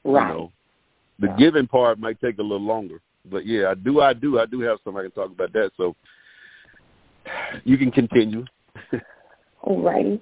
Right. 0.05 0.27
You 0.27 0.33
know, 0.33 0.51
the 1.19 1.35
giving 1.37 1.67
part 1.67 1.99
might 1.99 2.19
take 2.21 2.39
a 2.39 2.41
little 2.41 2.65
longer, 2.65 3.01
but 3.29 3.45
yeah, 3.45 3.69
I 3.69 3.75
do. 3.75 3.99
I 3.99 4.13
do. 4.13 4.39
I 4.39 4.45
do 4.45 4.61
have 4.61 4.77
something 4.83 4.99
I 4.99 5.03
can 5.03 5.11
talk 5.11 5.31
about 5.31 5.51
that. 5.51 5.71
So 5.75 5.95
you 7.65 7.77
can 7.77 7.91
continue. 7.91 8.45
All 9.61 9.81
righty. 9.81 10.21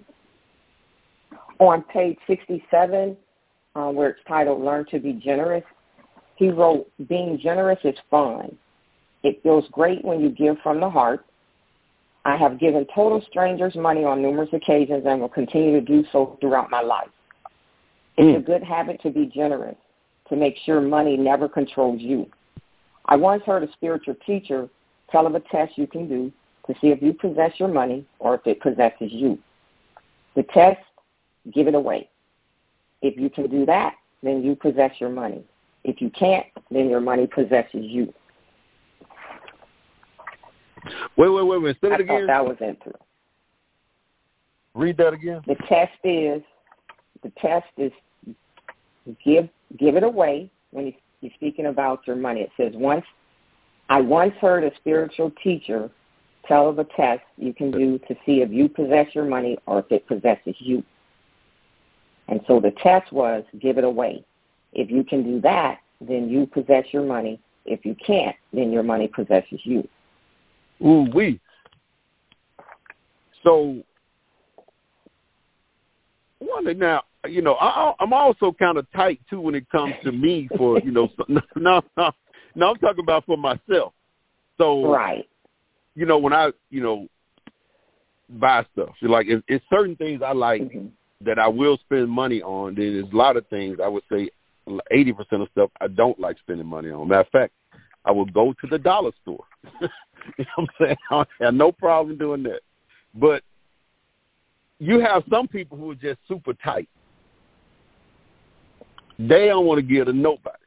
On 1.59 1.83
page 1.83 2.17
67, 2.25 3.15
uh, 3.75 3.89
where 3.89 4.09
it's 4.09 4.19
titled 4.27 4.61
"Learn 4.63 4.85
to 4.89 4.99
Be 4.99 5.13
Generous," 5.13 5.63
he 6.35 6.49
wrote, 6.49 6.89
"Being 7.07 7.37
generous 7.39 7.79
is 7.83 7.95
fun. 8.09 8.57
It 9.21 9.43
feels 9.43 9.65
great 9.71 10.03
when 10.03 10.19
you 10.19 10.29
give 10.29 10.57
from 10.63 10.79
the 10.79 10.89
heart. 10.89 11.25
I 12.25 12.35
have 12.35 12.59
given 12.59 12.85
total 12.93 13.21
strangers 13.29 13.75
money 13.75 14.03
on 14.03 14.21
numerous 14.21 14.49
occasions 14.53 15.03
and 15.05 15.21
will 15.21 15.29
continue 15.29 15.79
to 15.79 15.85
do 15.85 16.03
so 16.11 16.37
throughout 16.41 16.69
my 16.69 16.81
life. 16.81 17.09
It's 18.17 18.37
mm. 18.37 18.37
a 18.37 18.41
good 18.41 18.63
habit 18.63 19.01
to 19.03 19.09
be 19.09 19.25
generous, 19.25 19.77
to 20.27 20.35
make 20.35 20.55
sure 20.65 20.81
money 20.81 21.15
never 21.15 21.47
controls 21.47 22.01
you. 22.01 22.29
I 23.05 23.15
once 23.15 23.43
heard 23.45 23.63
a 23.63 23.71
spiritual 23.73 24.15
teacher 24.25 24.69
tell 25.11 25.25
of 25.25 25.35
a 25.35 25.39
test 25.39 25.77
you 25.77 25.87
can 25.87 26.07
do 26.07 26.31
to 26.67 26.73
see 26.79 26.87
if 26.87 27.01
you 27.01 27.13
possess 27.13 27.51
your 27.57 27.69
money 27.69 28.05
or 28.19 28.35
if 28.35 28.41
it 28.45 28.61
possesses 28.61 29.11
you. 29.11 29.39
The 30.35 30.43
test, 30.43 30.79
give 31.53 31.67
it 31.67 31.73
away. 31.73 32.09
If 33.01 33.17
you 33.17 33.29
can 33.29 33.49
do 33.49 33.65
that, 33.65 33.95
then 34.21 34.43
you 34.43 34.55
possess 34.55 34.91
your 34.99 35.09
money. 35.09 35.43
If 35.83 36.01
you 36.01 36.09
can't, 36.11 36.45
then 36.69 36.89
your 36.89 36.99
money 36.99 37.25
possesses 37.25 37.85
you. 37.85 38.13
Wait, 41.17 41.29
wait, 41.29 41.43
wait, 41.43 41.61
wait. 41.61 41.77
Say 41.81 41.93
it 41.93 42.01
again. 42.01 42.27
that 42.27 42.45
was 42.45 42.57
interesting. 42.59 42.93
Read 44.75 44.97
that 44.97 45.13
again. 45.13 45.41
The 45.47 45.55
test 45.67 45.97
is 46.03 46.41
the 47.23 47.31
test 47.37 47.67
is 47.77 47.91
give 49.25 49.49
give 49.77 49.95
it 49.95 50.03
away 50.03 50.49
when 50.71 50.93
you're 51.21 51.31
speaking 51.35 51.67
about 51.67 52.05
your 52.05 52.15
money. 52.15 52.41
It 52.41 52.51
says 52.55 52.73
once 52.75 53.05
I 53.89 54.01
once 54.01 54.33
heard 54.39 54.63
a 54.63 54.75
spiritual 54.75 55.31
teacher 55.43 55.89
tell 56.47 56.69
of 56.69 56.79
a 56.79 56.83
test 56.83 57.21
you 57.37 57.53
can 57.53 57.71
do 57.71 57.99
to 58.07 58.15
see 58.25 58.41
if 58.41 58.51
you 58.51 58.69
possess 58.69 59.07
your 59.13 59.25
money 59.25 59.57
or 59.65 59.79
if 59.79 59.91
it 59.91 60.07
possesses 60.07 60.55
you. 60.59 60.83
And 62.27 62.39
so 62.47 62.59
the 62.59 62.71
test 62.83 63.11
was 63.11 63.43
give 63.59 63.77
it 63.77 63.83
away. 63.83 64.23
If 64.73 64.91
you 64.91 65.03
can 65.03 65.23
do 65.23 65.41
that, 65.41 65.79
then 65.99 66.29
you 66.29 66.45
possess 66.45 66.85
your 66.91 67.03
money. 67.03 67.39
If 67.65 67.85
you 67.85 67.95
can't, 67.95 68.35
then 68.53 68.71
your 68.71 68.83
money 68.83 69.07
possesses 69.07 69.59
you. 69.63 69.87
Ooh 70.81 71.07
wee. 71.13 71.39
So 73.43 73.83
wonder 76.39 76.73
now, 76.73 77.03
you 77.27 77.41
know, 77.41 77.55
I, 77.55 77.93
I'm 77.99 78.13
also 78.13 78.51
kind 78.51 78.77
of 78.77 78.89
tight 78.91 79.19
too 79.29 79.41
when 79.41 79.55
it 79.55 79.69
comes 79.69 79.93
to 80.03 80.11
me 80.11 80.47
for 80.57 80.79
you 80.79 80.91
know. 80.91 81.09
No, 81.27 81.41
no, 81.55 82.11
no, 82.55 82.69
I'm 82.69 82.77
talking 82.77 83.03
about 83.03 83.25
for 83.25 83.37
myself. 83.37 83.93
So 84.57 84.89
right, 84.91 85.27
you 85.95 86.05
know, 86.05 86.17
when 86.17 86.33
I 86.33 86.51
you 86.69 86.81
know 86.81 87.07
buy 88.29 88.65
stuff, 88.73 88.89
so 88.99 89.07
like 89.07 89.27
if 89.27 89.43
it's 89.47 89.63
certain 89.69 89.95
things 89.95 90.21
I 90.25 90.33
like 90.33 90.61
mm-hmm. 90.61 90.87
that 91.21 91.39
I 91.39 91.47
will 91.47 91.77
spend 91.77 92.09
money 92.09 92.41
on, 92.41 92.75
then 92.75 92.93
there's 92.93 93.13
a 93.13 93.15
lot 93.15 93.37
of 93.37 93.47
things 93.47 93.77
I 93.83 93.87
would 93.87 94.03
say 94.11 94.29
eighty 94.91 95.13
percent 95.13 95.41
of 95.41 95.49
stuff 95.51 95.69
I 95.79 95.87
don't 95.87 96.19
like 96.19 96.37
spending 96.39 96.67
money 96.67 96.89
on. 96.89 97.07
Matter 97.07 97.21
of 97.21 97.27
fact, 97.29 97.53
I 98.09 98.11
will 98.11 98.25
go 98.25 98.53
to 98.53 98.67
the 98.67 98.79
dollar 98.79 99.11
store. 99.21 99.43
You 100.37 100.45
know 100.45 100.51
what 100.57 100.69
I'm 100.81 100.85
saying? 100.85 100.97
I 101.39 101.45
have 101.45 101.53
no 101.53 101.71
problem 101.71 102.17
doing 102.17 102.43
that. 102.43 102.59
But 103.15 103.41
you 104.77 104.99
have 104.99 105.23
some 105.29 105.47
people 105.47 105.77
who 105.77 105.91
are 105.91 105.95
just 105.95 106.19
super 106.27 106.53
tight. 106.53 106.89
They 109.17 109.47
don't 109.47 109.65
want 109.65 109.79
to 109.79 109.81
give 109.81 110.05
to 110.05 110.13
nobody. 110.13 110.57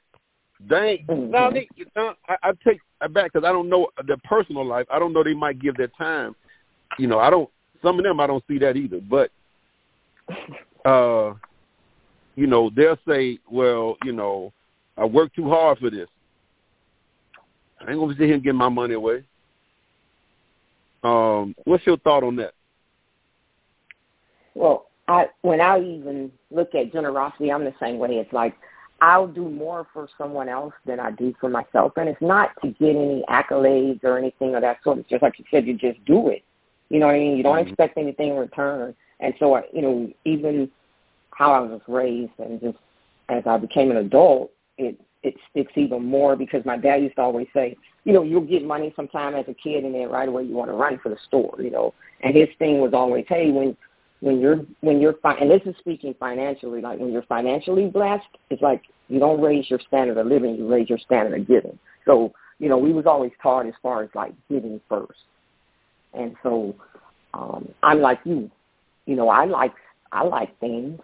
They 0.69 1.05
mm-hmm. 1.09 1.31
now 1.31 1.51
they, 1.51 1.69
now, 1.95 2.15
I, 2.29 2.37
I 2.43 2.53
take 2.67 2.81
it 3.03 3.13
back 3.13 3.33
because 3.33 3.47
I 3.47 3.53
don't 3.53 3.69
know 3.69 3.89
their 4.07 4.17
personal 4.25 4.67
life. 4.67 4.87
I 4.91 4.99
don't 4.99 5.13
know 5.13 5.23
they 5.23 5.35
might 5.35 5.61
give 5.61 5.77
their 5.77 5.93
time. 5.99 6.35
You 6.99 7.07
know, 7.07 7.19
I 7.19 7.31
don't. 7.31 7.49
Some 7.83 7.99
of 7.99 8.05
them 8.05 8.19
I 8.19 8.27
don't 8.27 8.43
see 8.49 8.59
that 8.59 8.77
either. 8.77 9.01
But, 9.01 9.31
uh, 10.85 11.35
you 12.37 12.47
know, 12.47 12.71
they'll 12.75 12.99
say, 13.07 13.39
well, 13.49 13.97
you 14.03 14.13
know, 14.13 14.53
I 14.97 15.05
worked 15.05 15.37
too 15.37 15.49
hard 15.49 15.79
for 15.79 15.91
this. 15.91 16.09
I 17.87 17.91
ain't 17.91 18.01
gonna 18.01 18.15
sit 18.15 18.27
here 18.27 18.35
and 18.35 18.43
give 18.43 18.55
my 18.55 18.69
money 18.69 18.95
away. 18.95 19.25
Um, 21.03 21.55
what's 21.65 21.87
your 21.87 21.97
thought 21.99 22.23
on 22.23 22.37
that? 22.37 22.55
Well, 24.55 24.87
I 25.09 25.27
when 25.43 25.61
I 25.61 25.81
even 25.81 26.31
look 26.51 26.75
at 26.75 26.93
generosity, 26.93 27.51
I'm 27.51 27.65
the 27.65 27.75
same 27.81 27.99
way. 27.99 28.11
It's 28.17 28.33
like 28.33 28.55
I'll 29.01 29.27
do 29.27 29.49
more 29.49 29.87
for 29.93 30.09
someone 30.17 30.49
else 30.49 30.75
than 30.87 31.01
I 31.01 31.11
do 31.11 31.35
for 31.41 31.49
myself, 31.49 31.93
and 31.97 32.09
it's 32.09 32.23
not 32.23 32.51
to 32.63 32.69
get 32.69 32.91
any 32.91 33.25
accolades 33.29 34.05
or 34.05 34.17
anything 34.17 34.55
of 34.55 34.63
that 34.63 34.79
sort. 34.85 34.99
It's 34.99 35.11
just 35.11 35.23
like 35.23 35.39
you 35.39 35.45
said, 35.51 35.67
you 35.67 35.77
just 35.77 36.05
do 36.05 36.29
it. 36.29 36.45
You 36.89 37.01
know 37.01 37.07
what 37.07 37.17
I 37.17 37.19
mean? 37.19 37.37
You 37.37 37.43
don't 37.43 37.57
mm-hmm. 37.57 37.69
expect 37.69 37.99
anything 37.99 38.29
in 38.29 38.37
return. 38.37 38.95
And 39.19 39.35
so, 39.41 39.55
I, 39.55 39.63
you 39.73 39.83
know, 39.83 40.13
even 40.25 40.71
how 41.31 41.53
I 41.53 41.61
was 41.61 41.81
raised, 41.89 42.33
and 42.39 42.61
just 42.61 42.77
as 43.29 43.43
I 43.47 43.57
became 43.57 43.91
an 43.91 43.97
adult, 43.97 44.53
it 44.79 45.01
it 45.23 45.35
sticks 45.51 45.73
even 45.77 46.05
more 46.05 46.37
because 46.37 46.65
my 46.65 46.77
dad 46.77 46.97
used 46.97 47.17
to 47.17 47.23
always 47.23 47.47
say, 47.55 47.77
you 48.05 48.13
know, 48.13 48.23
you'll 48.23 48.41
get 48.41 48.65
money 48.65 48.93
sometime 48.97 49.35
as 49.35 49.45
a 49.49 49.55
kid 49.55 49.85
and 49.85 49.95
then 49.95 50.09
right 50.09 50.29
away 50.29 50.43
you 50.43 50.55
want 50.55 50.71
to 50.71 50.75
run 50.75 50.99
for 51.03 51.09
the 51.09 51.19
store, 51.27 51.55
you 51.61 51.71
know. 51.71 51.95
And 52.23 52.37
his 52.37 52.49
thing 52.59 52.81
was 52.81 52.93
always, 52.93 53.25
hey, 53.29 53.51
when 53.51 53.77
when 54.21 54.41
you're 54.41 54.61
when 54.81 55.01
you're 55.01 55.15
fi- 55.15 55.37
and 55.37 55.51
this 55.51 55.63
is 55.67 55.75
speaking 55.79 56.15
financially, 56.19 56.81
like 56.81 56.99
when 56.99 57.13
you're 57.13 57.23
financially 57.23 57.87
blessed, 57.87 58.25
it's 58.51 58.63
like 58.63 58.83
you 59.09 59.19
don't 59.19 59.41
raise 59.41 59.69
your 59.71 59.81
standard 59.87 60.19
of 60.19 60.27
living, 60.27 60.57
you 60.57 60.69
raise 60.69 60.89
your 60.89 60.99
standard 60.99 61.41
of 61.41 61.47
giving. 61.47 61.79
So, 62.07 62.33
you 62.59 62.69
know, 62.69 62.79
we 62.79 62.93
was 62.93 63.07
always 63.07 63.33
taught 63.43 63.67
as 63.67 63.75
far 63.83 64.03
as 64.03 64.11
like 64.15 64.33
giving 64.49 64.81
first. 64.89 65.19
And 66.15 66.35
so 66.43 66.75
um 67.35 67.69
I'm 67.83 68.01
like 68.01 68.21
you. 68.25 68.51
You 69.07 69.17
know, 69.17 69.29
I 69.29 69.45
like 69.45 69.75
I 70.11 70.25
like 70.25 70.59
things 70.61 71.01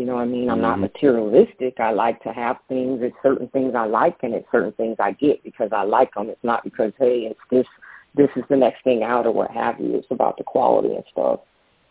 you 0.00 0.06
know 0.06 0.14
what 0.14 0.22
I 0.22 0.24
mean? 0.24 0.48
I'm 0.48 0.62
not 0.62 0.78
mm-hmm. 0.78 0.84
materialistic. 0.84 1.78
I 1.78 1.90
like 1.90 2.22
to 2.22 2.32
have 2.32 2.56
things. 2.70 3.00
It's 3.02 3.14
certain 3.22 3.48
things 3.48 3.74
I 3.76 3.84
like, 3.84 4.16
and 4.22 4.32
it's 4.32 4.50
certain 4.50 4.72
things 4.72 4.96
I 4.98 5.12
get 5.12 5.44
because 5.44 5.72
I 5.72 5.82
like 5.82 6.14
them. 6.14 6.30
It's 6.30 6.42
not 6.42 6.64
because 6.64 6.94
hey, 6.98 7.28
it's 7.30 7.40
this 7.50 7.66
this 8.14 8.30
is 8.34 8.44
the 8.48 8.56
next 8.56 8.82
thing 8.82 9.02
out 9.02 9.26
or 9.26 9.32
what 9.32 9.50
have 9.50 9.78
you. 9.78 9.94
It's 9.96 10.10
about 10.10 10.38
the 10.38 10.44
quality 10.44 10.94
and 10.94 11.04
stuff, 11.12 11.40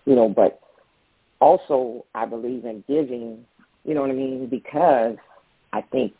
you 0.05 0.15
know. 0.15 0.27
But 0.27 0.59
also, 1.39 2.03
I 2.15 2.25
believe 2.25 2.65
in 2.65 2.83
giving. 2.87 3.45
You 3.85 3.93
know 3.93 4.01
what 4.01 4.09
I 4.09 4.13
mean? 4.13 4.47
Because 4.47 5.17
I 5.71 5.81
think 5.81 6.11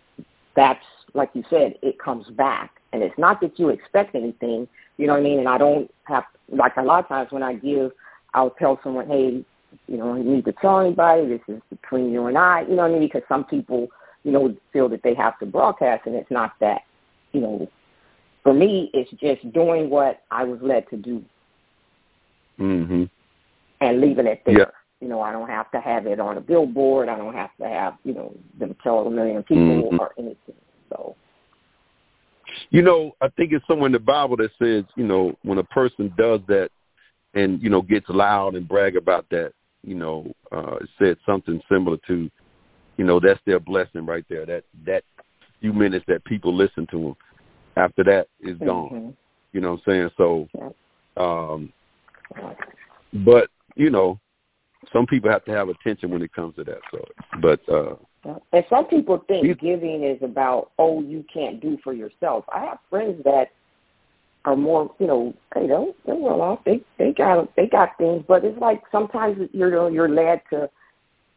that's 0.56 0.86
like 1.15 1.32
you 1.34 1.43
said, 1.49 1.73
it 1.82 1.97
comes 1.97 2.28
back, 2.28 2.80
and 2.93 3.02
it's 3.02 3.17
not 3.17 3.41
that 3.41 3.58
you 3.58 3.69
expect 3.69 4.13
anything. 4.13 4.67
You 4.97 5.08
know 5.08 5.13
what 5.13 5.21
I 5.21 5.23
mean? 5.23 5.39
And 5.39 5.49
I 5.49 5.58
don't 5.58 5.89
have 6.04 6.25
like 6.49 6.78
a 6.78 6.84
lot 6.84 6.99
of 6.99 7.08
times 7.08 7.32
when 7.32 7.41
I 7.41 7.56
give, 7.56 7.93
I'll 8.36 8.52
tell 8.52 8.80
someone, 8.84 9.08
hey, 9.08 9.43
you 9.88 9.97
know, 9.97 10.15
you 10.15 10.23
need 10.23 10.45
to 10.45 10.53
tell 10.53 10.79
anybody. 10.79 11.27
This 11.27 11.41
is 11.47 11.62
between 11.69 12.12
you 12.12 12.27
and 12.27 12.38
I. 12.38 12.62
You 12.62 12.75
know 12.75 12.84
what 12.84 12.91
I 12.91 12.99
mean? 12.99 13.01
Because 13.01 13.23
some 13.27 13.43
people, 13.43 13.88
you 14.23 14.32
know, 14.32 14.55
feel 14.71 14.89
that 14.89 15.03
they 15.03 15.13
have 15.15 15.38
to 15.39 15.45
broadcast, 15.45 16.05
and 16.05 16.15
it's 16.15 16.32
not 16.32 16.53
that. 16.60 16.82
You 17.32 17.41
know, 17.41 17.69
for 18.43 18.53
me, 18.53 18.89
it's 18.93 19.12
just 19.12 19.51
doing 19.53 19.89
what 19.89 20.21
I 20.32 20.43
was 20.43 20.60
led 20.62 20.89
to 20.89 20.97
do, 20.97 21.23
mm-hmm. 22.60 23.03
and 23.82 24.01
leaving 24.01 24.27
it 24.27 24.41
there. 24.45 24.60
Yeah. 24.60 24.65
You 25.01 25.08
know, 25.08 25.21
I 25.21 25.32
don't 25.32 25.49
have 25.49 25.71
to 25.71 25.79
have 25.79 26.08
it 26.08 26.19
on 26.19 26.38
a 26.38 26.41
billboard. 26.41 27.08
I 27.08 27.17
don't 27.17 27.34
have 27.34 27.51
to 27.62 27.67
have 27.67 27.95
you 28.03 28.13
know 28.13 28.36
them 28.60 28.75
tell 28.84 28.99
a 28.99 29.10
million 29.10 29.43
people 29.43 29.89
mm-hmm. 29.89 29.99
or 29.99 30.12
anything. 30.17 30.55
So. 30.89 31.15
You 32.71 32.82
know, 32.82 33.15
I 33.21 33.29
think 33.29 33.53
it's 33.53 33.65
somewhere 33.67 33.88
in 33.88 33.93
the 33.93 33.99
Bible 33.99 34.38
that 34.38 34.51
says, 34.60 34.84
you 34.95 35.05
know, 35.05 35.36
when 35.43 35.58
a 35.60 35.63
person 35.63 36.13
does 36.17 36.41
that 36.47 36.69
and, 37.34 37.62
you 37.62 37.69
know, 37.69 37.82
gets 37.82 38.10
loud 38.10 38.55
and 38.55 38.67
brag 38.67 38.95
about 38.95 39.25
that, 39.29 39.53
you 39.83 39.95
know, 39.95 40.31
uh, 40.51 40.77
said 40.97 41.17
something 41.25 41.61
similar 41.71 41.97
to, 42.07 42.29
you 42.97 43.05
know, 43.05 43.19
that's 43.19 43.39
their 43.45 43.59
blessing 43.59 44.05
right 44.05 44.25
there. 44.29 44.45
That 44.45 44.63
that 44.85 45.03
few 45.61 45.73
minutes 45.73 46.05
that 46.07 46.23
people 46.25 46.55
listen 46.55 46.87
to 46.91 46.97
them, 46.97 47.15
after 47.75 48.03
that 48.03 48.27
is 48.39 48.57
gone. 48.57 48.89
Mm-hmm. 48.91 49.09
You 49.53 49.61
know 49.61 49.71
what 49.71 49.81
I'm 49.87 49.91
saying? 49.91 50.09
So, 50.17 50.47
um, 51.17 51.73
but 53.25 53.49
you 53.75 53.89
know, 53.89 54.19
some 54.93 55.05
people 55.05 55.31
have 55.31 55.45
to 55.45 55.51
have 55.51 55.69
attention 55.69 56.11
when 56.11 56.21
it 56.21 56.33
comes 56.33 56.55
to 56.55 56.63
that. 56.65 56.79
So, 56.91 57.05
but 57.41 57.59
uh, 57.69 57.95
And 58.51 58.65
some 58.69 58.85
people 58.85 59.23
think 59.27 59.59
giving 59.59 60.03
is 60.03 60.21
about, 60.21 60.71
oh, 60.77 61.01
you 61.01 61.23
can't 61.33 61.61
do 61.61 61.77
for 61.83 61.93
yourself. 61.93 62.45
I 62.53 62.65
have 62.65 62.79
friends 62.89 63.21
that 63.23 63.49
are 64.45 64.56
more, 64.56 64.93
you 64.99 65.08
know, 65.08 65.34
they 65.54 65.67
don't, 65.67 65.95
they're 66.06 66.15
well 66.15 66.41
off. 66.41 66.60
They 66.65 66.82
they 66.97 67.12
got 67.12 67.54
they 67.56 67.67
got 67.67 67.97
things, 67.97 68.23
but 68.28 68.43
it's 68.43 68.60
like 68.60 68.82
sometimes 68.91 69.38
you're 69.52 69.89
you're 69.89 70.10
led 70.10 70.41
to 70.52 70.69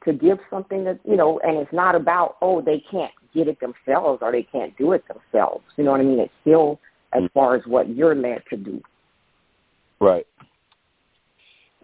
to 0.04 0.12
give 0.12 0.38
something 0.50 0.84
that 0.84 1.00
you 1.04 1.16
know, 1.16 1.40
and 1.40 1.58
it's 1.58 1.72
not 1.72 1.94
about 1.94 2.36
oh 2.40 2.60
they 2.60 2.82
can't 2.90 3.12
get 3.34 3.48
it 3.48 3.58
themselves 3.60 4.20
or 4.22 4.30
they 4.32 4.42
can't 4.42 4.76
do 4.76 4.92
it 4.92 5.04
themselves. 5.08 5.64
You 5.76 5.84
know 5.84 5.92
what 5.92 6.00
I 6.00 6.04
mean? 6.04 6.20
It's 6.20 6.32
still 6.42 6.80
as 7.12 7.22
mm. 7.22 7.32
far 7.32 7.56
as 7.56 7.62
what 7.66 7.88
you're 7.88 8.14
led 8.14 8.42
to 8.50 8.56
do. 8.56 8.80
Right. 10.00 10.26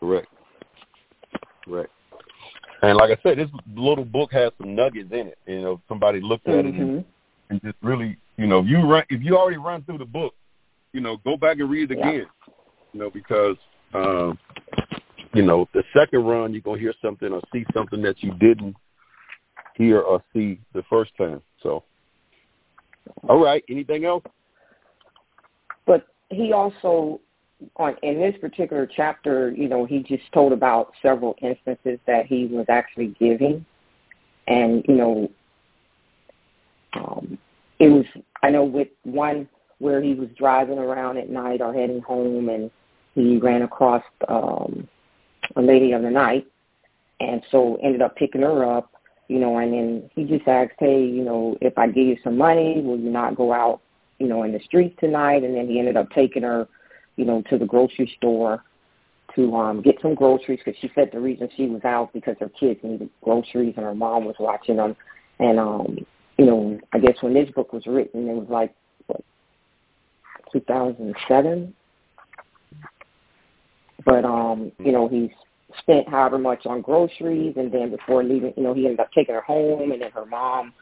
Correct. 0.01 0.29
Correct. 1.65 1.91
And 2.83 2.97
like 2.97 3.11
I 3.11 3.21
said, 3.23 3.39
this 3.39 3.49
little 3.75 4.05
book 4.05 4.33
has 4.33 4.53
some 4.59 4.75
nuggets 4.75 5.11
in 5.11 5.29
it. 5.29 5.39
You 5.47 5.61
know, 5.61 5.81
somebody 5.89 6.21
looked 6.21 6.47
at 6.47 6.65
mm-hmm. 6.65 6.69
it 6.69 6.81
and, 6.81 6.91
mm-hmm. 6.91 7.51
and 7.51 7.63
just 7.63 7.77
really, 7.83 8.17
you 8.37 8.47
know, 8.47 8.61
if 8.61 8.67
you 8.67 8.79
run, 8.79 9.03
if 9.11 9.23
you 9.23 9.37
already 9.37 9.59
run 9.59 9.83
through 9.83 9.99
the 9.99 10.05
book, 10.05 10.35
you 10.93 11.01
know, 11.01 11.17
go 11.25 11.37
back 11.37 11.59
and 11.59 11.71
read 11.71 11.91
it 11.91 11.99
again. 11.99 12.27
Yeah. 12.27 12.55
You 12.93 13.01
know, 13.01 13.11
because 13.11 13.57
um, 13.95 14.39
you 15.35 15.43
know, 15.43 15.69
the 15.75 15.83
second 15.97 16.25
run 16.25 16.53
you're 16.53 16.63
gonna 16.63 16.79
hear 16.79 16.95
something 17.03 17.33
or 17.33 17.41
see 17.53 17.65
something 17.75 18.03
that 18.03 18.23
you 18.23 18.33
didn't 18.35 18.77
hear 19.75 20.01
or 20.01 20.23
see 20.33 20.61
the 20.75 20.83
first 20.89 21.13
time. 21.17 21.43
So, 21.63 21.85
all 23.29 23.43
right. 23.43 23.63
Anything 23.69 24.05
else? 24.05 24.25
But 25.87 26.07
he 26.31 26.53
also 26.53 27.21
on 27.77 27.97
in 28.03 28.21
this 28.21 28.35
particular 28.41 28.87
chapter, 28.87 29.51
you 29.51 29.69
know, 29.69 29.85
he 29.85 30.01
just 30.01 30.31
told 30.33 30.53
about 30.53 30.93
several 31.03 31.37
instances 31.43 31.99
that 32.07 32.27
he 32.27 32.47
was 32.47 32.67
actually 32.69 33.15
giving, 33.19 33.65
and 34.47 34.85
you 34.89 34.95
know, 34.95 35.31
um, 36.95 37.39
it 37.79 37.89
was 37.89 38.05
I 38.43 38.51
know 38.51 38.65
with 38.65 38.89
one 39.05 39.49
where 39.79 40.03
he 40.03 40.15
was 40.15 40.29
driving 40.37 40.79
around 40.79 41.19
at 41.19 41.31
night 41.31 41.61
or 41.61 41.73
heading 41.73 42.01
home, 42.01 42.49
and 42.49 42.71
he 43.15 43.39
ran 43.39 43.63
across 43.63 44.03
um, 44.29 44.89
a 45.57 45.63
lady 45.63 45.93
of 45.93 46.03
the 46.03 46.11
night, 46.11 46.47
and 47.21 47.43
so 47.51 47.79
ended 47.83 48.03
up 48.03 48.17
picking 48.17 48.43
her 48.43 48.65
up, 48.65 48.93
you 49.29 49.39
know, 49.39 49.59
and 49.59 49.73
then 49.73 50.11
he 50.15 50.25
just 50.25 50.49
asked, 50.49 50.75
hey, 50.79 51.05
you 51.05 51.25
know, 51.25 51.57
if 51.61 51.77
I 51.79 51.87
give 51.87 52.07
you 52.07 52.17
some 52.23 52.37
money, 52.37 52.81
will 52.81 52.99
you 52.99 53.11
not 53.11 53.37
go 53.37 53.53
out, 53.53 53.81
you 54.19 54.29
know, 54.29 54.43
in 54.43 54.53
the 54.53 54.61
streets 54.61 54.97
tonight? 55.01 55.45
And 55.45 55.55
then 55.55 55.69
he 55.69 55.79
ended 55.79 55.97
up 55.97 56.11
taking 56.11 56.43
her 56.43 56.69
you 57.19 57.25
know, 57.25 57.43
to 57.51 57.59
the 57.59 57.67
grocery 57.67 58.11
store 58.17 58.65
to 59.35 59.55
um 59.55 59.83
get 59.83 59.97
some 60.01 60.15
groceries 60.15 60.61
because 60.65 60.81
she 60.81 60.91
said 60.95 61.11
the 61.13 61.21
reason 61.21 61.51
she 61.55 61.67
was 61.67 61.85
out 61.85 62.11
because 62.15 62.37
her 62.41 62.49
kids 62.49 62.81
needed 62.83 63.11
groceries 63.21 63.75
and 63.77 63.85
her 63.85 63.95
mom 63.95 64.25
was 64.25 64.37
watching 64.41 64.77
them. 64.77 64.97
And 65.41 65.59
um, 65.59 65.99
you 66.39 66.47
know, 66.47 66.81
I 66.93 66.99
guess 66.99 67.17
when 67.21 67.35
this 67.35 67.51
book 67.51 67.73
was 67.73 67.87
written, 67.87 68.29
it 68.29 68.35
was 68.35 68.49
like 68.49 68.73
2007. 70.53 71.75
But 74.05 74.25
um, 74.25 74.73
you 74.79 74.93
know, 74.93 75.09
he's 75.09 75.31
spent 75.79 76.09
however 76.09 76.39
much 76.39 76.67
on 76.67 76.81
groceries, 76.81 77.55
and 77.57 77.71
then 77.73 77.91
before 77.91 78.25
leaving, 78.25 78.55
you 78.57 78.63
know, 78.63 78.75
he 78.75 78.85
ended 78.85 79.01
up 79.01 79.13
taking 79.13 79.35
her 79.35 79.43
home, 79.43 79.93
and 79.93 80.01
then 80.01 80.11
her 80.13 80.25
mom, 80.25 80.73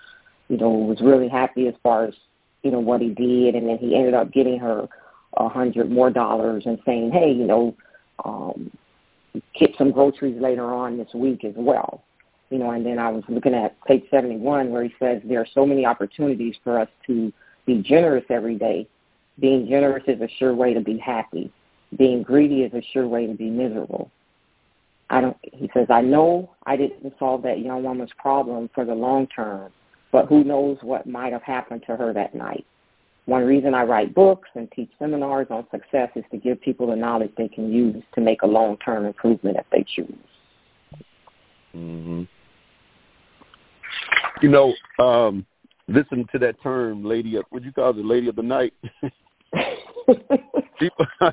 you 0.49 0.57
know, 0.57 0.71
was 0.71 1.01
really 1.01 1.29
happy 1.29 1.67
as 1.67 1.75
far 1.83 2.05
as 2.05 2.15
you 2.63 2.71
know 2.71 2.81
what 2.81 3.01
he 3.01 3.09
did, 3.09 3.55
and 3.55 3.69
then 3.69 3.79
he 3.79 3.95
ended 3.97 4.15
up 4.15 4.33
getting 4.33 4.59
her 4.59 4.89
a 5.37 5.49
hundred 5.49 5.91
more 5.91 6.11
dollars 6.11 6.65
and 6.67 6.79
saying, 6.87 7.11
hey, 7.13 7.31
you 7.33 7.47
know, 7.47 7.75
um, 8.25 8.71
get 9.59 9.71
some 9.77 9.91
groceries 9.91 10.41
later 10.41 10.73
on 10.73 10.97
this 10.97 11.13
week 11.15 11.45
as 11.45 11.55
well. 11.57 12.03
You 12.51 12.59
know, 12.59 12.71
and 12.71 12.87
then 12.87 12.99
I 12.99 13.11
was 13.11 13.25
looking 13.29 13.55
at 13.55 13.77
page 13.85 14.05
71 14.11 14.71
where 14.71 14.85
he 14.85 14.95
says 15.01 15.21
there 15.25 15.41
are 15.41 15.47
so 15.53 15.67
many 15.67 15.85
opportunities 15.85 16.55
for 16.63 16.79
us 16.79 16.89
to 17.07 17.33
be 17.67 17.83
generous 17.83 18.25
every 18.31 18.57
day. 18.57 18.89
Being 19.41 19.69
generous 19.69 20.05
is 20.07 20.21
a 20.21 20.29
sure 20.39 20.55
way 20.55 20.75
to 20.75 20.81
be 20.81 20.99
happy. 20.99 21.51
Being 21.97 22.23
greedy 22.23 22.63
is 22.63 22.73
a 22.73 22.83
sure 22.93 23.07
way 23.07 23.27
to 23.27 23.35
be 23.35 23.51
miserable. 23.51 24.11
I 25.09 25.21
don't, 25.21 25.37
he 25.43 25.71
says, 25.73 25.87
I 25.89 26.01
know 26.01 26.51
I 26.65 26.77
didn't 26.77 27.15
solve 27.19 27.43
that 27.43 27.61
young 27.61 27.85
woman's 27.85 28.11
problem 28.19 28.69
for 28.75 28.85
the 28.85 28.95
long 28.95 29.29
term, 29.29 29.71
but 30.11 30.27
who 30.27 30.43
knows 30.43 30.79
what 30.83 31.07
might 31.07 31.33
have 31.33 31.43
happened 31.43 31.85
to 31.87 31.97
her 31.97 32.13
that 32.13 32.35
night. 32.35 32.67
One 33.27 33.45
reason 33.45 33.75
I 33.75 33.83
write 33.83 34.15
books 34.15 34.49
and 34.55 34.71
teach 34.73 34.91
seminars 34.99 35.49
on 35.51 35.67
success 35.71 36.11
is 36.15 36.25
to 36.31 36.39
give 36.39 36.61
people 36.61 36.89
the 36.89 36.97
knowledge 36.97 37.33
they 37.37 37.49
can 37.49 37.73
use 37.73 38.03
to 38.15 38.21
make 38.21 38.43
a 38.43 38.47
long-term 38.47 39.05
improvement 39.05 39.57
if 39.59 39.67
they 39.71 39.85
choose. 39.95 40.17
Mm-hmm. 41.75 42.23
You 44.43 44.49
know, 44.49 44.75
um, 45.05 45.47
listen 45.89 46.27
to 46.33 46.39
that 46.39 46.61
term, 46.63 47.05
lady. 47.05 47.37
Of, 47.37 47.45
what 47.51 47.65
you 47.65 47.73
call 47.73 47.91
it, 47.91 48.05
lady 48.05 48.29
of 48.29 48.37
the 48.37 48.43
night? 48.43 48.75
people, 50.79 51.07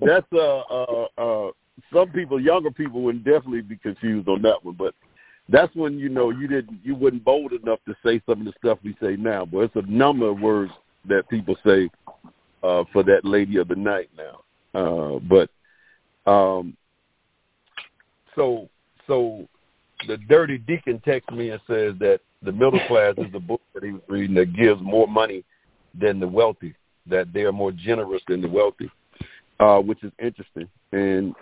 that's 0.00 0.26
uh, 0.32 0.58
uh, 0.60 1.06
uh, 1.18 1.50
some 1.92 2.10
people, 2.10 2.40
younger 2.40 2.70
people, 2.70 3.02
would 3.02 3.24
definitely 3.24 3.62
be 3.62 3.76
confused 3.76 4.28
on 4.28 4.42
that 4.42 4.64
one. 4.64 4.76
But 4.78 4.94
that's 5.48 5.74
when 5.74 5.98
you 5.98 6.08
know 6.08 6.30
you 6.30 6.48
didn't 6.48 6.80
you 6.82 6.94
wasn't 6.94 7.24
bold 7.24 7.52
enough 7.52 7.78
to 7.86 7.94
say 8.04 8.20
some 8.26 8.40
of 8.40 8.46
the 8.46 8.52
stuff 8.58 8.78
we 8.82 8.96
say 9.00 9.16
now. 9.16 9.44
But 9.44 9.58
it's 9.58 9.76
a 9.76 9.82
number 9.82 10.28
of 10.28 10.40
words 10.40 10.72
that 11.08 11.28
people 11.28 11.56
say 11.64 11.88
uh, 12.62 12.84
for 12.92 13.02
that 13.04 13.24
lady 13.24 13.58
of 13.58 13.68
the 13.68 13.76
night 13.76 14.10
now. 14.16 14.40
Uh, 14.74 15.18
but 15.20 15.50
um, 16.30 16.76
so 18.34 18.68
so 19.06 19.46
the 20.08 20.16
dirty 20.28 20.58
deacon 20.58 21.00
texts 21.04 21.32
me 21.32 21.50
and 21.50 21.60
says 21.66 21.94
that 22.00 22.20
the 22.42 22.52
middle 22.52 22.80
class 22.86 23.14
is 23.18 23.32
the 23.32 23.40
book 23.40 23.62
that 23.74 23.82
he 23.82 23.92
was 23.92 24.02
reading 24.08 24.34
that 24.34 24.54
gives 24.54 24.80
more 24.82 25.08
money 25.08 25.44
than 25.98 26.20
the 26.20 26.28
wealthy, 26.28 26.74
that 27.08 27.32
they 27.32 27.42
are 27.42 27.52
more 27.52 27.72
generous 27.72 28.22
than 28.28 28.40
the 28.40 28.48
wealthy, 28.48 28.90
uh, 29.60 29.78
which 29.78 30.02
is 30.02 30.12
interesting. 30.18 30.68
And 30.92 31.34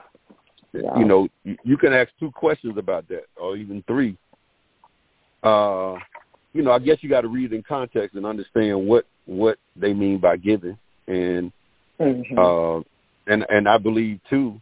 yeah. 0.74 0.98
You 0.98 1.05
know, 1.05 1.29
you 1.44 1.77
can 1.77 1.92
ask 1.92 2.11
two 2.18 2.33
questions 2.33 2.77
about 2.79 3.09
that, 3.09 3.27
or 3.37 3.57
even 3.57 3.85
three. 3.87 4.16
Uh, 5.42 5.94
you 6.53 6.62
know, 6.62 6.72
I 6.72 6.81
guess 6.81 6.98
you 7.00 7.09
got 7.09 7.20
to 7.20 7.29
read 7.29 7.53
in 7.53 7.62
context 7.62 8.16
and 8.16 8.27
understand 8.27 8.85
what 8.87 9.07
what 9.27 9.59
they 9.77 9.92
mean 9.92 10.18
by 10.18 10.37
giving, 10.37 10.77
and 11.07 11.53
mm-hmm. 12.00 12.38
uh, 12.38 12.79
and 13.33 13.46
and 13.48 13.68
I 13.68 13.79
believe 13.79 14.18
too. 14.29 14.61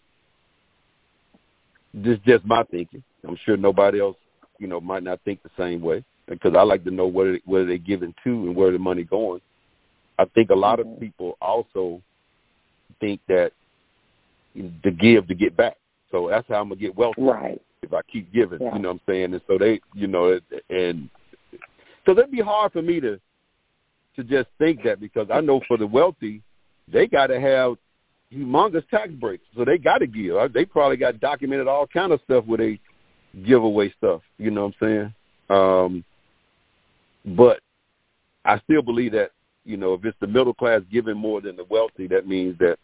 This 1.95 2.19
just 2.27 2.45
my 2.45 2.63
thinking. 2.65 3.03
I'm 3.27 3.39
sure 3.45 3.57
nobody 3.57 4.01
else, 4.01 4.17
you 4.59 4.67
know, 4.67 4.81
might 4.81 5.03
not 5.03 5.21
think 5.25 5.43
the 5.43 5.51
same 5.57 5.81
way 5.81 6.05
because 6.27 6.55
I 6.57 6.63
like 6.63 6.85
to 6.85 6.91
know 6.91 7.07
what 7.07 7.27
it, 7.27 7.43
what 7.45 7.63
are 7.63 7.67
they 7.67 7.79
giving 7.79 8.15
to 8.25 8.31
and 8.31 8.57
where 8.57 8.73
the 8.73 8.79
money 8.79 9.05
going. 9.05 9.41
I 10.19 10.25
think 10.27 10.51
a 10.51 10.55
lot 10.55 10.79
mm-hmm. 10.79 10.95
of 10.95 11.01
people 11.01 11.37
also 11.41 12.01
think 13.01 13.21
that 13.29 13.53
to 14.83 14.91
give 14.91 15.27
to 15.29 15.35
get 15.35 15.57
back. 15.57 15.77
So 16.11 16.29
that's 16.29 16.47
how 16.49 16.61
I'm 16.61 16.69
gonna 16.69 16.81
get 16.81 16.97
wealthy. 16.97 17.23
Right. 17.23 17.61
If 17.83 17.93
I 17.93 18.03
keep 18.03 18.33
giving, 18.33 18.61
yeah. 18.61 18.75
you 18.75 18.81
know 18.81 18.91
what 18.91 18.95
I'm 18.95 19.01
saying? 19.09 19.33
And 19.33 19.41
so 19.47 19.59
they, 19.59 19.81
you 19.95 20.07
know, 20.07 20.39
and 20.71 21.11
so 22.07 22.13
it'd 22.13 22.31
be 22.31 22.41
hard 22.41 22.73
for 22.73 22.83
me 22.83 23.01
to 23.01 23.19
to 24.17 24.25
just 24.25 24.49
think 24.59 24.85
that 24.85 25.01
because 25.01 25.29
I 25.33 25.41
know 25.41 25.61
for 25.67 25.79
the 25.79 25.87
wealthy, 25.87 26.43
they 26.87 27.07
got 27.07 27.29
to 27.29 27.41
have 27.41 27.77
humongous 28.33 28.87
tax 28.89 29.11
breaks, 29.13 29.45
so 29.57 29.65
they 29.65 29.79
got 29.79 29.99
to 29.99 30.07
give. 30.07 30.53
They 30.53 30.65
probably 30.65 30.97
got 30.97 31.21
documented 31.21 31.69
all 31.69 31.87
kind 31.87 32.13
of 32.13 32.21
stuff 32.25 32.45
where 32.47 32.59
they 32.59 32.79
give 33.47 33.63
away 33.63 33.93
stuff. 33.97 34.21
You 34.39 34.51
know 34.51 34.67
what 34.67 34.75
I'm 34.83 34.87
saying? 34.87 35.15
Um, 35.51 36.05
but 37.37 37.61
I 38.45 38.59
still 38.61 38.83
believe 38.83 39.13
that 39.13 39.31
you 39.65 39.77
know 39.77 39.95
if 39.95 40.05
it's 40.05 40.17
the 40.21 40.27
middle 40.27 40.55
class 40.55 40.81
giving 40.91 41.17
more 41.17 41.41
than 41.41 41.57
the 41.57 41.65
wealthy, 41.65 42.07
that 42.09 42.27
means 42.27 42.59
that 42.59 42.79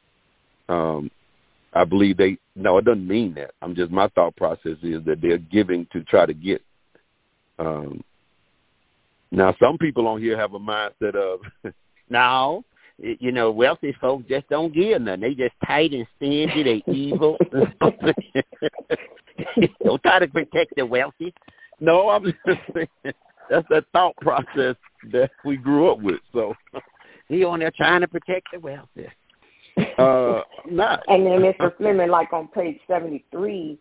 um, 0.72 1.10
I 1.72 1.84
believe 1.84 2.16
they 2.16 2.38
no, 2.56 2.78
it 2.78 2.84
doesn't 2.84 3.06
mean 3.06 3.34
that. 3.34 3.52
I'm 3.62 3.74
just 3.74 3.90
my 3.90 4.08
thought 4.08 4.36
process 4.36 4.76
is 4.82 5.04
that 5.04 5.20
they're 5.20 5.38
giving 5.38 5.86
to 5.92 6.02
try 6.04 6.26
to 6.26 6.34
get. 6.34 6.62
Um, 7.58 8.02
now, 9.30 9.54
some 9.60 9.76
people 9.78 10.06
on 10.06 10.20
here 10.20 10.36
have 10.38 10.54
a 10.54 10.58
mindset 10.58 11.14
of, 11.14 11.40
no, 12.08 12.64
you 12.98 13.30
know, 13.30 13.50
wealthy 13.50 13.94
folks 14.00 14.24
just 14.28 14.48
don't 14.48 14.74
give 14.74 15.02
nothing. 15.02 15.20
They 15.20 15.34
just 15.34 15.54
tight 15.66 15.92
and 15.92 16.06
stingy. 16.16 16.62
They 16.62 16.82
evil. 16.90 17.36
don't 19.84 20.02
try 20.02 20.18
to 20.18 20.28
protect 20.28 20.74
the 20.76 20.86
wealthy. 20.86 21.34
No, 21.80 22.08
I'm 22.08 22.24
just 22.24 22.36
saying 22.74 22.88
that's 23.50 23.68
that 23.70 23.84
thought 23.92 24.16
process 24.16 24.74
that 25.12 25.30
we 25.44 25.56
grew 25.56 25.90
up 25.90 26.00
with. 26.00 26.20
So 26.32 26.54
he 27.28 27.44
on 27.44 27.60
there 27.60 27.72
trying 27.76 28.00
to 28.00 28.08
protect 28.08 28.48
the 28.52 28.60
wealthy. 28.60 29.06
Uh, 29.96 30.42
not. 30.68 31.04
And 31.06 31.24
then 31.24 31.40
Mr. 31.40 31.76
Fleming, 31.76 32.08
like 32.08 32.32
on 32.32 32.48
page 32.48 32.80
73, 32.88 33.78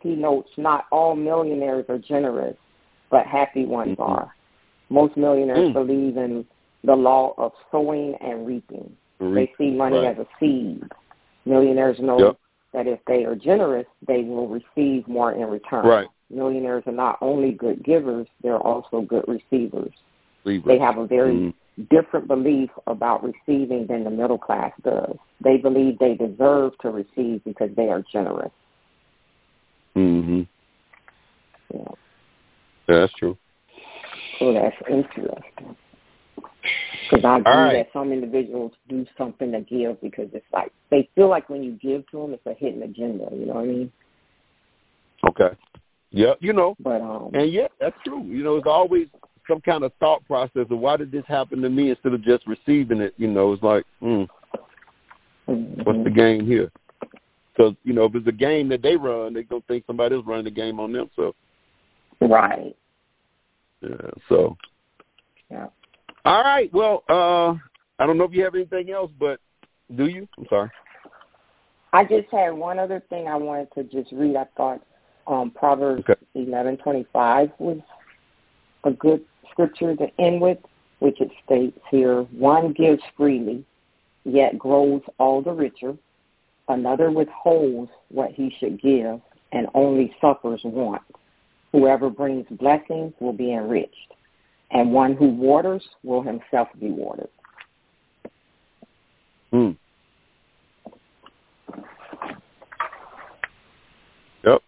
he 0.00 0.08
notes 0.10 0.50
not 0.58 0.84
all 0.92 1.16
millionaires 1.16 1.86
are 1.88 1.98
generous, 1.98 2.54
but 3.10 3.26
happy 3.26 3.64
ones 3.64 3.92
mm-hmm. 3.92 4.02
are. 4.02 4.34
Most 4.90 5.16
millionaires 5.16 5.70
mm. 5.70 5.72
believe 5.72 6.18
in 6.18 6.44
the 6.84 6.94
law 6.94 7.34
of 7.38 7.52
sowing 7.70 8.14
and 8.20 8.46
reaping. 8.46 8.94
They 9.20 9.52
see 9.58 9.70
money 9.70 9.98
right. 9.98 10.16
as 10.16 10.18
a 10.18 10.26
seed. 10.38 10.82
Millionaires 11.44 11.98
know 11.98 12.18
yep. 12.18 12.38
that 12.72 12.86
if 12.86 13.00
they 13.06 13.24
are 13.24 13.34
generous, 13.34 13.86
they 14.06 14.22
will 14.22 14.48
receive 14.48 15.08
more 15.08 15.32
in 15.32 15.48
return. 15.48 15.84
Right. 15.84 16.08
millionaires 16.30 16.84
are 16.86 16.92
not 16.92 17.18
only 17.20 17.52
good 17.52 17.84
givers, 17.84 18.26
they're 18.42 18.60
also 18.60 19.00
good 19.00 19.24
receivers. 19.26 19.92
They 20.66 20.78
have 20.78 20.98
a 20.98 21.06
very 21.06 21.34
Mm-hmm. 21.34 21.96
different 21.96 22.26
belief 22.26 22.70
about 22.86 23.22
receiving 23.22 23.86
than 23.86 24.04
the 24.04 24.10
middle 24.10 24.38
class 24.38 24.72
does. 24.82 25.16
They 25.42 25.58
believe 25.58 25.98
they 25.98 26.14
deserve 26.14 26.72
to 26.82 26.90
receive 26.90 27.44
because 27.44 27.70
they 27.76 27.88
are 27.88 28.02
generous. 28.12 28.50
Mm-hmm. 29.96 30.42
Yeah. 31.72 31.80
Yeah, 32.88 33.00
that's 33.00 33.12
true. 33.14 33.36
So 34.38 34.52
that's 34.52 34.76
interesting. 34.88 35.76
Because 37.10 37.24
I 37.24 37.38
agree 37.38 37.52
right. 37.52 37.72
that 37.72 37.88
some 37.92 38.12
individuals 38.12 38.72
do 38.88 39.06
something 39.16 39.52
to 39.52 39.60
give 39.60 40.00
because 40.00 40.28
it's 40.32 40.46
like 40.52 40.72
they 40.90 41.08
feel 41.14 41.28
like 41.28 41.48
when 41.48 41.62
you 41.62 41.72
give 41.72 42.06
to 42.10 42.18
them, 42.18 42.34
it's 42.34 42.46
a 42.46 42.54
hidden 42.54 42.82
agenda. 42.82 43.28
You 43.32 43.46
know 43.46 43.54
what 43.54 43.64
I 43.64 43.66
mean? 43.66 43.92
Okay. 45.28 45.56
Yeah, 46.10 46.34
you 46.40 46.52
know, 46.52 46.74
But 46.80 47.02
um, 47.02 47.30
and 47.34 47.52
yeah, 47.52 47.68
that's 47.80 47.96
true. 48.04 48.22
You 48.24 48.42
know, 48.42 48.56
it's 48.56 48.66
always 48.66 49.08
some 49.48 49.60
kind 49.60 49.82
of 49.82 49.92
thought 49.98 50.24
process 50.26 50.66
of 50.70 50.78
why 50.78 50.96
did 50.96 51.10
this 51.10 51.24
happen 51.26 51.62
to 51.62 51.70
me 51.70 51.90
instead 51.90 52.12
of 52.12 52.22
just 52.22 52.46
receiving 52.46 53.00
it. 53.00 53.14
You 53.16 53.28
know, 53.28 53.52
it's 53.52 53.62
like, 53.62 53.84
mm, 54.02 54.28
what's 55.46 56.04
the 56.04 56.10
game 56.10 56.46
here? 56.46 56.70
Because 57.56 57.74
you 57.82 57.92
know, 57.94 58.04
if 58.04 58.14
it's 58.14 58.28
a 58.28 58.32
game 58.32 58.68
that 58.68 58.82
they 58.82 58.96
run, 58.96 59.34
they 59.34 59.42
gonna 59.42 59.62
think 59.66 59.84
somebody 59.86 60.14
else 60.14 60.26
running 60.26 60.44
the 60.44 60.50
game 60.50 60.78
on 60.78 60.92
them. 60.92 61.10
So, 61.16 61.34
right? 62.20 62.76
yeah. 63.80 64.10
So, 64.28 64.56
Yeah. 65.50 65.68
all 66.24 66.42
right. 66.42 66.72
Well, 66.72 67.02
uh, 67.08 67.54
I 67.98 68.06
don't 68.06 68.18
know 68.18 68.24
if 68.24 68.32
you 68.32 68.44
have 68.44 68.54
anything 68.54 68.90
else, 68.90 69.10
but 69.18 69.40
do 69.96 70.06
you? 70.06 70.28
I'm 70.36 70.46
sorry. 70.48 70.70
I 71.92 72.04
just 72.04 72.28
had 72.30 72.50
one 72.50 72.78
other 72.78 73.02
thing 73.08 73.28
I 73.28 73.36
wanted 73.36 73.72
to 73.72 73.84
just 73.84 74.12
read. 74.12 74.36
I 74.36 74.44
thought 74.56 74.82
um, 75.26 75.50
Proverbs 75.50 76.04
Okay. 76.08 76.20
eleven 76.34 76.76
twenty 76.76 77.06
five 77.12 77.50
was 77.58 77.78
a 78.84 78.90
good 78.92 79.24
scripture 79.50 79.94
to 79.96 80.06
end 80.20 80.40
with, 80.40 80.58
which 81.00 81.20
it 81.20 81.30
states 81.44 81.78
here: 81.90 82.22
"One 82.22 82.72
gives 82.72 83.02
freely, 83.16 83.64
yet 84.24 84.58
grows 84.58 85.02
all 85.18 85.42
the 85.42 85.52
richer. 85.52 85.96
Another 86.68 87.10
withholds 87.10 87.90
what 88.10 88.32
he 88.32 88.54
should 88.58 88.80
give, 88.80 89.20
and 89.52 89.68
only 89.74 90.14
suffers 90.20 90.60
want. 90.64 91.02
Whoever 91.72 92.10
brings 92.10 92.46
blessings 92.50 93.12
will 93.20 93.32
be 93.32 93.52
enriched, 93.52 94.14
and 94.70 94.92
one 94.92 95.14
who 95.14 95.28
waters 95.28 95.86
will 96.02 96.22
himself 96.22 96.68
be 96.78 96.90
watered." 96.90 97.30
Hmm. 99.50 99.70
Yep. 104.44 104.62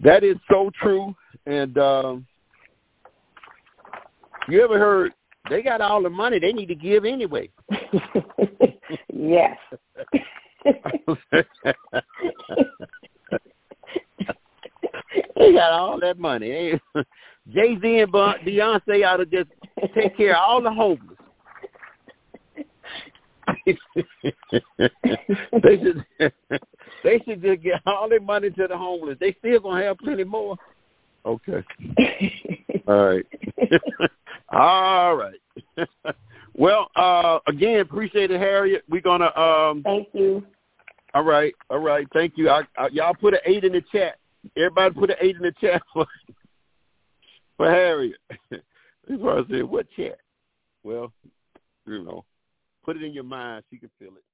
That 0.00 0.24
is 0.24 0.36
so 0.50 0.70
true. 0.80 1.14
And 1.46 1.76
um 1.78 2.26
you 4.48 4.62
ever 4.62 4.78
heard 4.78 5.12
they 5.48 5.62
got 5.62 5.80
all 5.80 6.02
the 6.02 6.10
money 6.10 6.38
they 6.38 6.52
need 6.52 6.66
to 6.66 6.74
give 6.74 7.04
anyway. 7.04 7.50
yes. 9.12 9.56
they 15.36 15.52
got 15.52 15.72
all 15.72 15.98
that 16.00 16.18
money. 16.18 16.80
Jay 17.52 17.78
Z 17.80 18.00
and 18.00 18.12
Beyonce 18.12 19.06
ought 19.06 19.16
to 19.16 19.26
just 19.26 19.50
take 19.94 20.16
care 20.16 20.36
of 20.36 20.42
all 20.46 20.62
the 20.62 20.70
homeless. 20.70 21.16
they 23.66 23.76
should 25.76 26.04
they 27.02 27.18
should 27.24 27.42
just 27.42 27.62
get 27.62 27.80
all 27.86 28.08
their 28.08 28.20
money 28.20 28.50
to 28.50 28.66
the 28.68 28.76
homeless. 28.76 29.16
They 29.18 29.34
still 29.38 29.60
gonna 29.60 29.84
have 29.84 29.98
plenty 29.98 30.24
more. 30.24 30.56
Okay. 31.26 31.64
All 32.86 33.04
right. 33.04 33.26
All 34.50 35.16
right. 35.16 35.40
well, 36.54 36.90
uh 36.96 37.38
again, 37.46 37.80
appreciate 37.80 38.30
it, 38.30 38.40
Harriet. 38.40 38.84
We're 38.88 39.00
gonna 39.00 39.34
um 39.36 39.82
Thank 39.84 40.08
you. 40.12 40.44
all 41.14 41.24
right, 41.24 41.54
all 41.68 41.78
right, 41.78 42.06
thank 42.12 42.34
you. 42.36 42.50
I, 42.50 42.62
I, 42.76 42.88
y'all 42.92 43.14
put 43.14 43.34
an 43.34 43.40
eight 43.46 43.64
in 43.64 43.72
the 43.72 43.82
chat. 43.92 44.18
Everybody 44.56 44.94
put 44.94 45.10
an 45.10 45.16
eight 45.20 45.36
in 45.36 45.42
the 45.42 45.52
chat 45.60 45.82
for 45.92 46.06
for 47.56 47.70
Harriet. 47.70 48.18
That's 48.50 48.62
why 49.06 49.38
I 49.38 49.42
said, 49.50 49.64
what 49.64 49.86
chat? 49.96 50.18
Well, 50.82 51.12
you 51.86 52.04
know, 52.04 52.24
put 52.84 52.96
it 52.96 53.02
in 53.02 53.12
your 53.12 53.24
mind. 53.24 53.64
She 53.70 53.76
can 53.78 53.90
feel 53.98 54.08
it. 54.08 54.24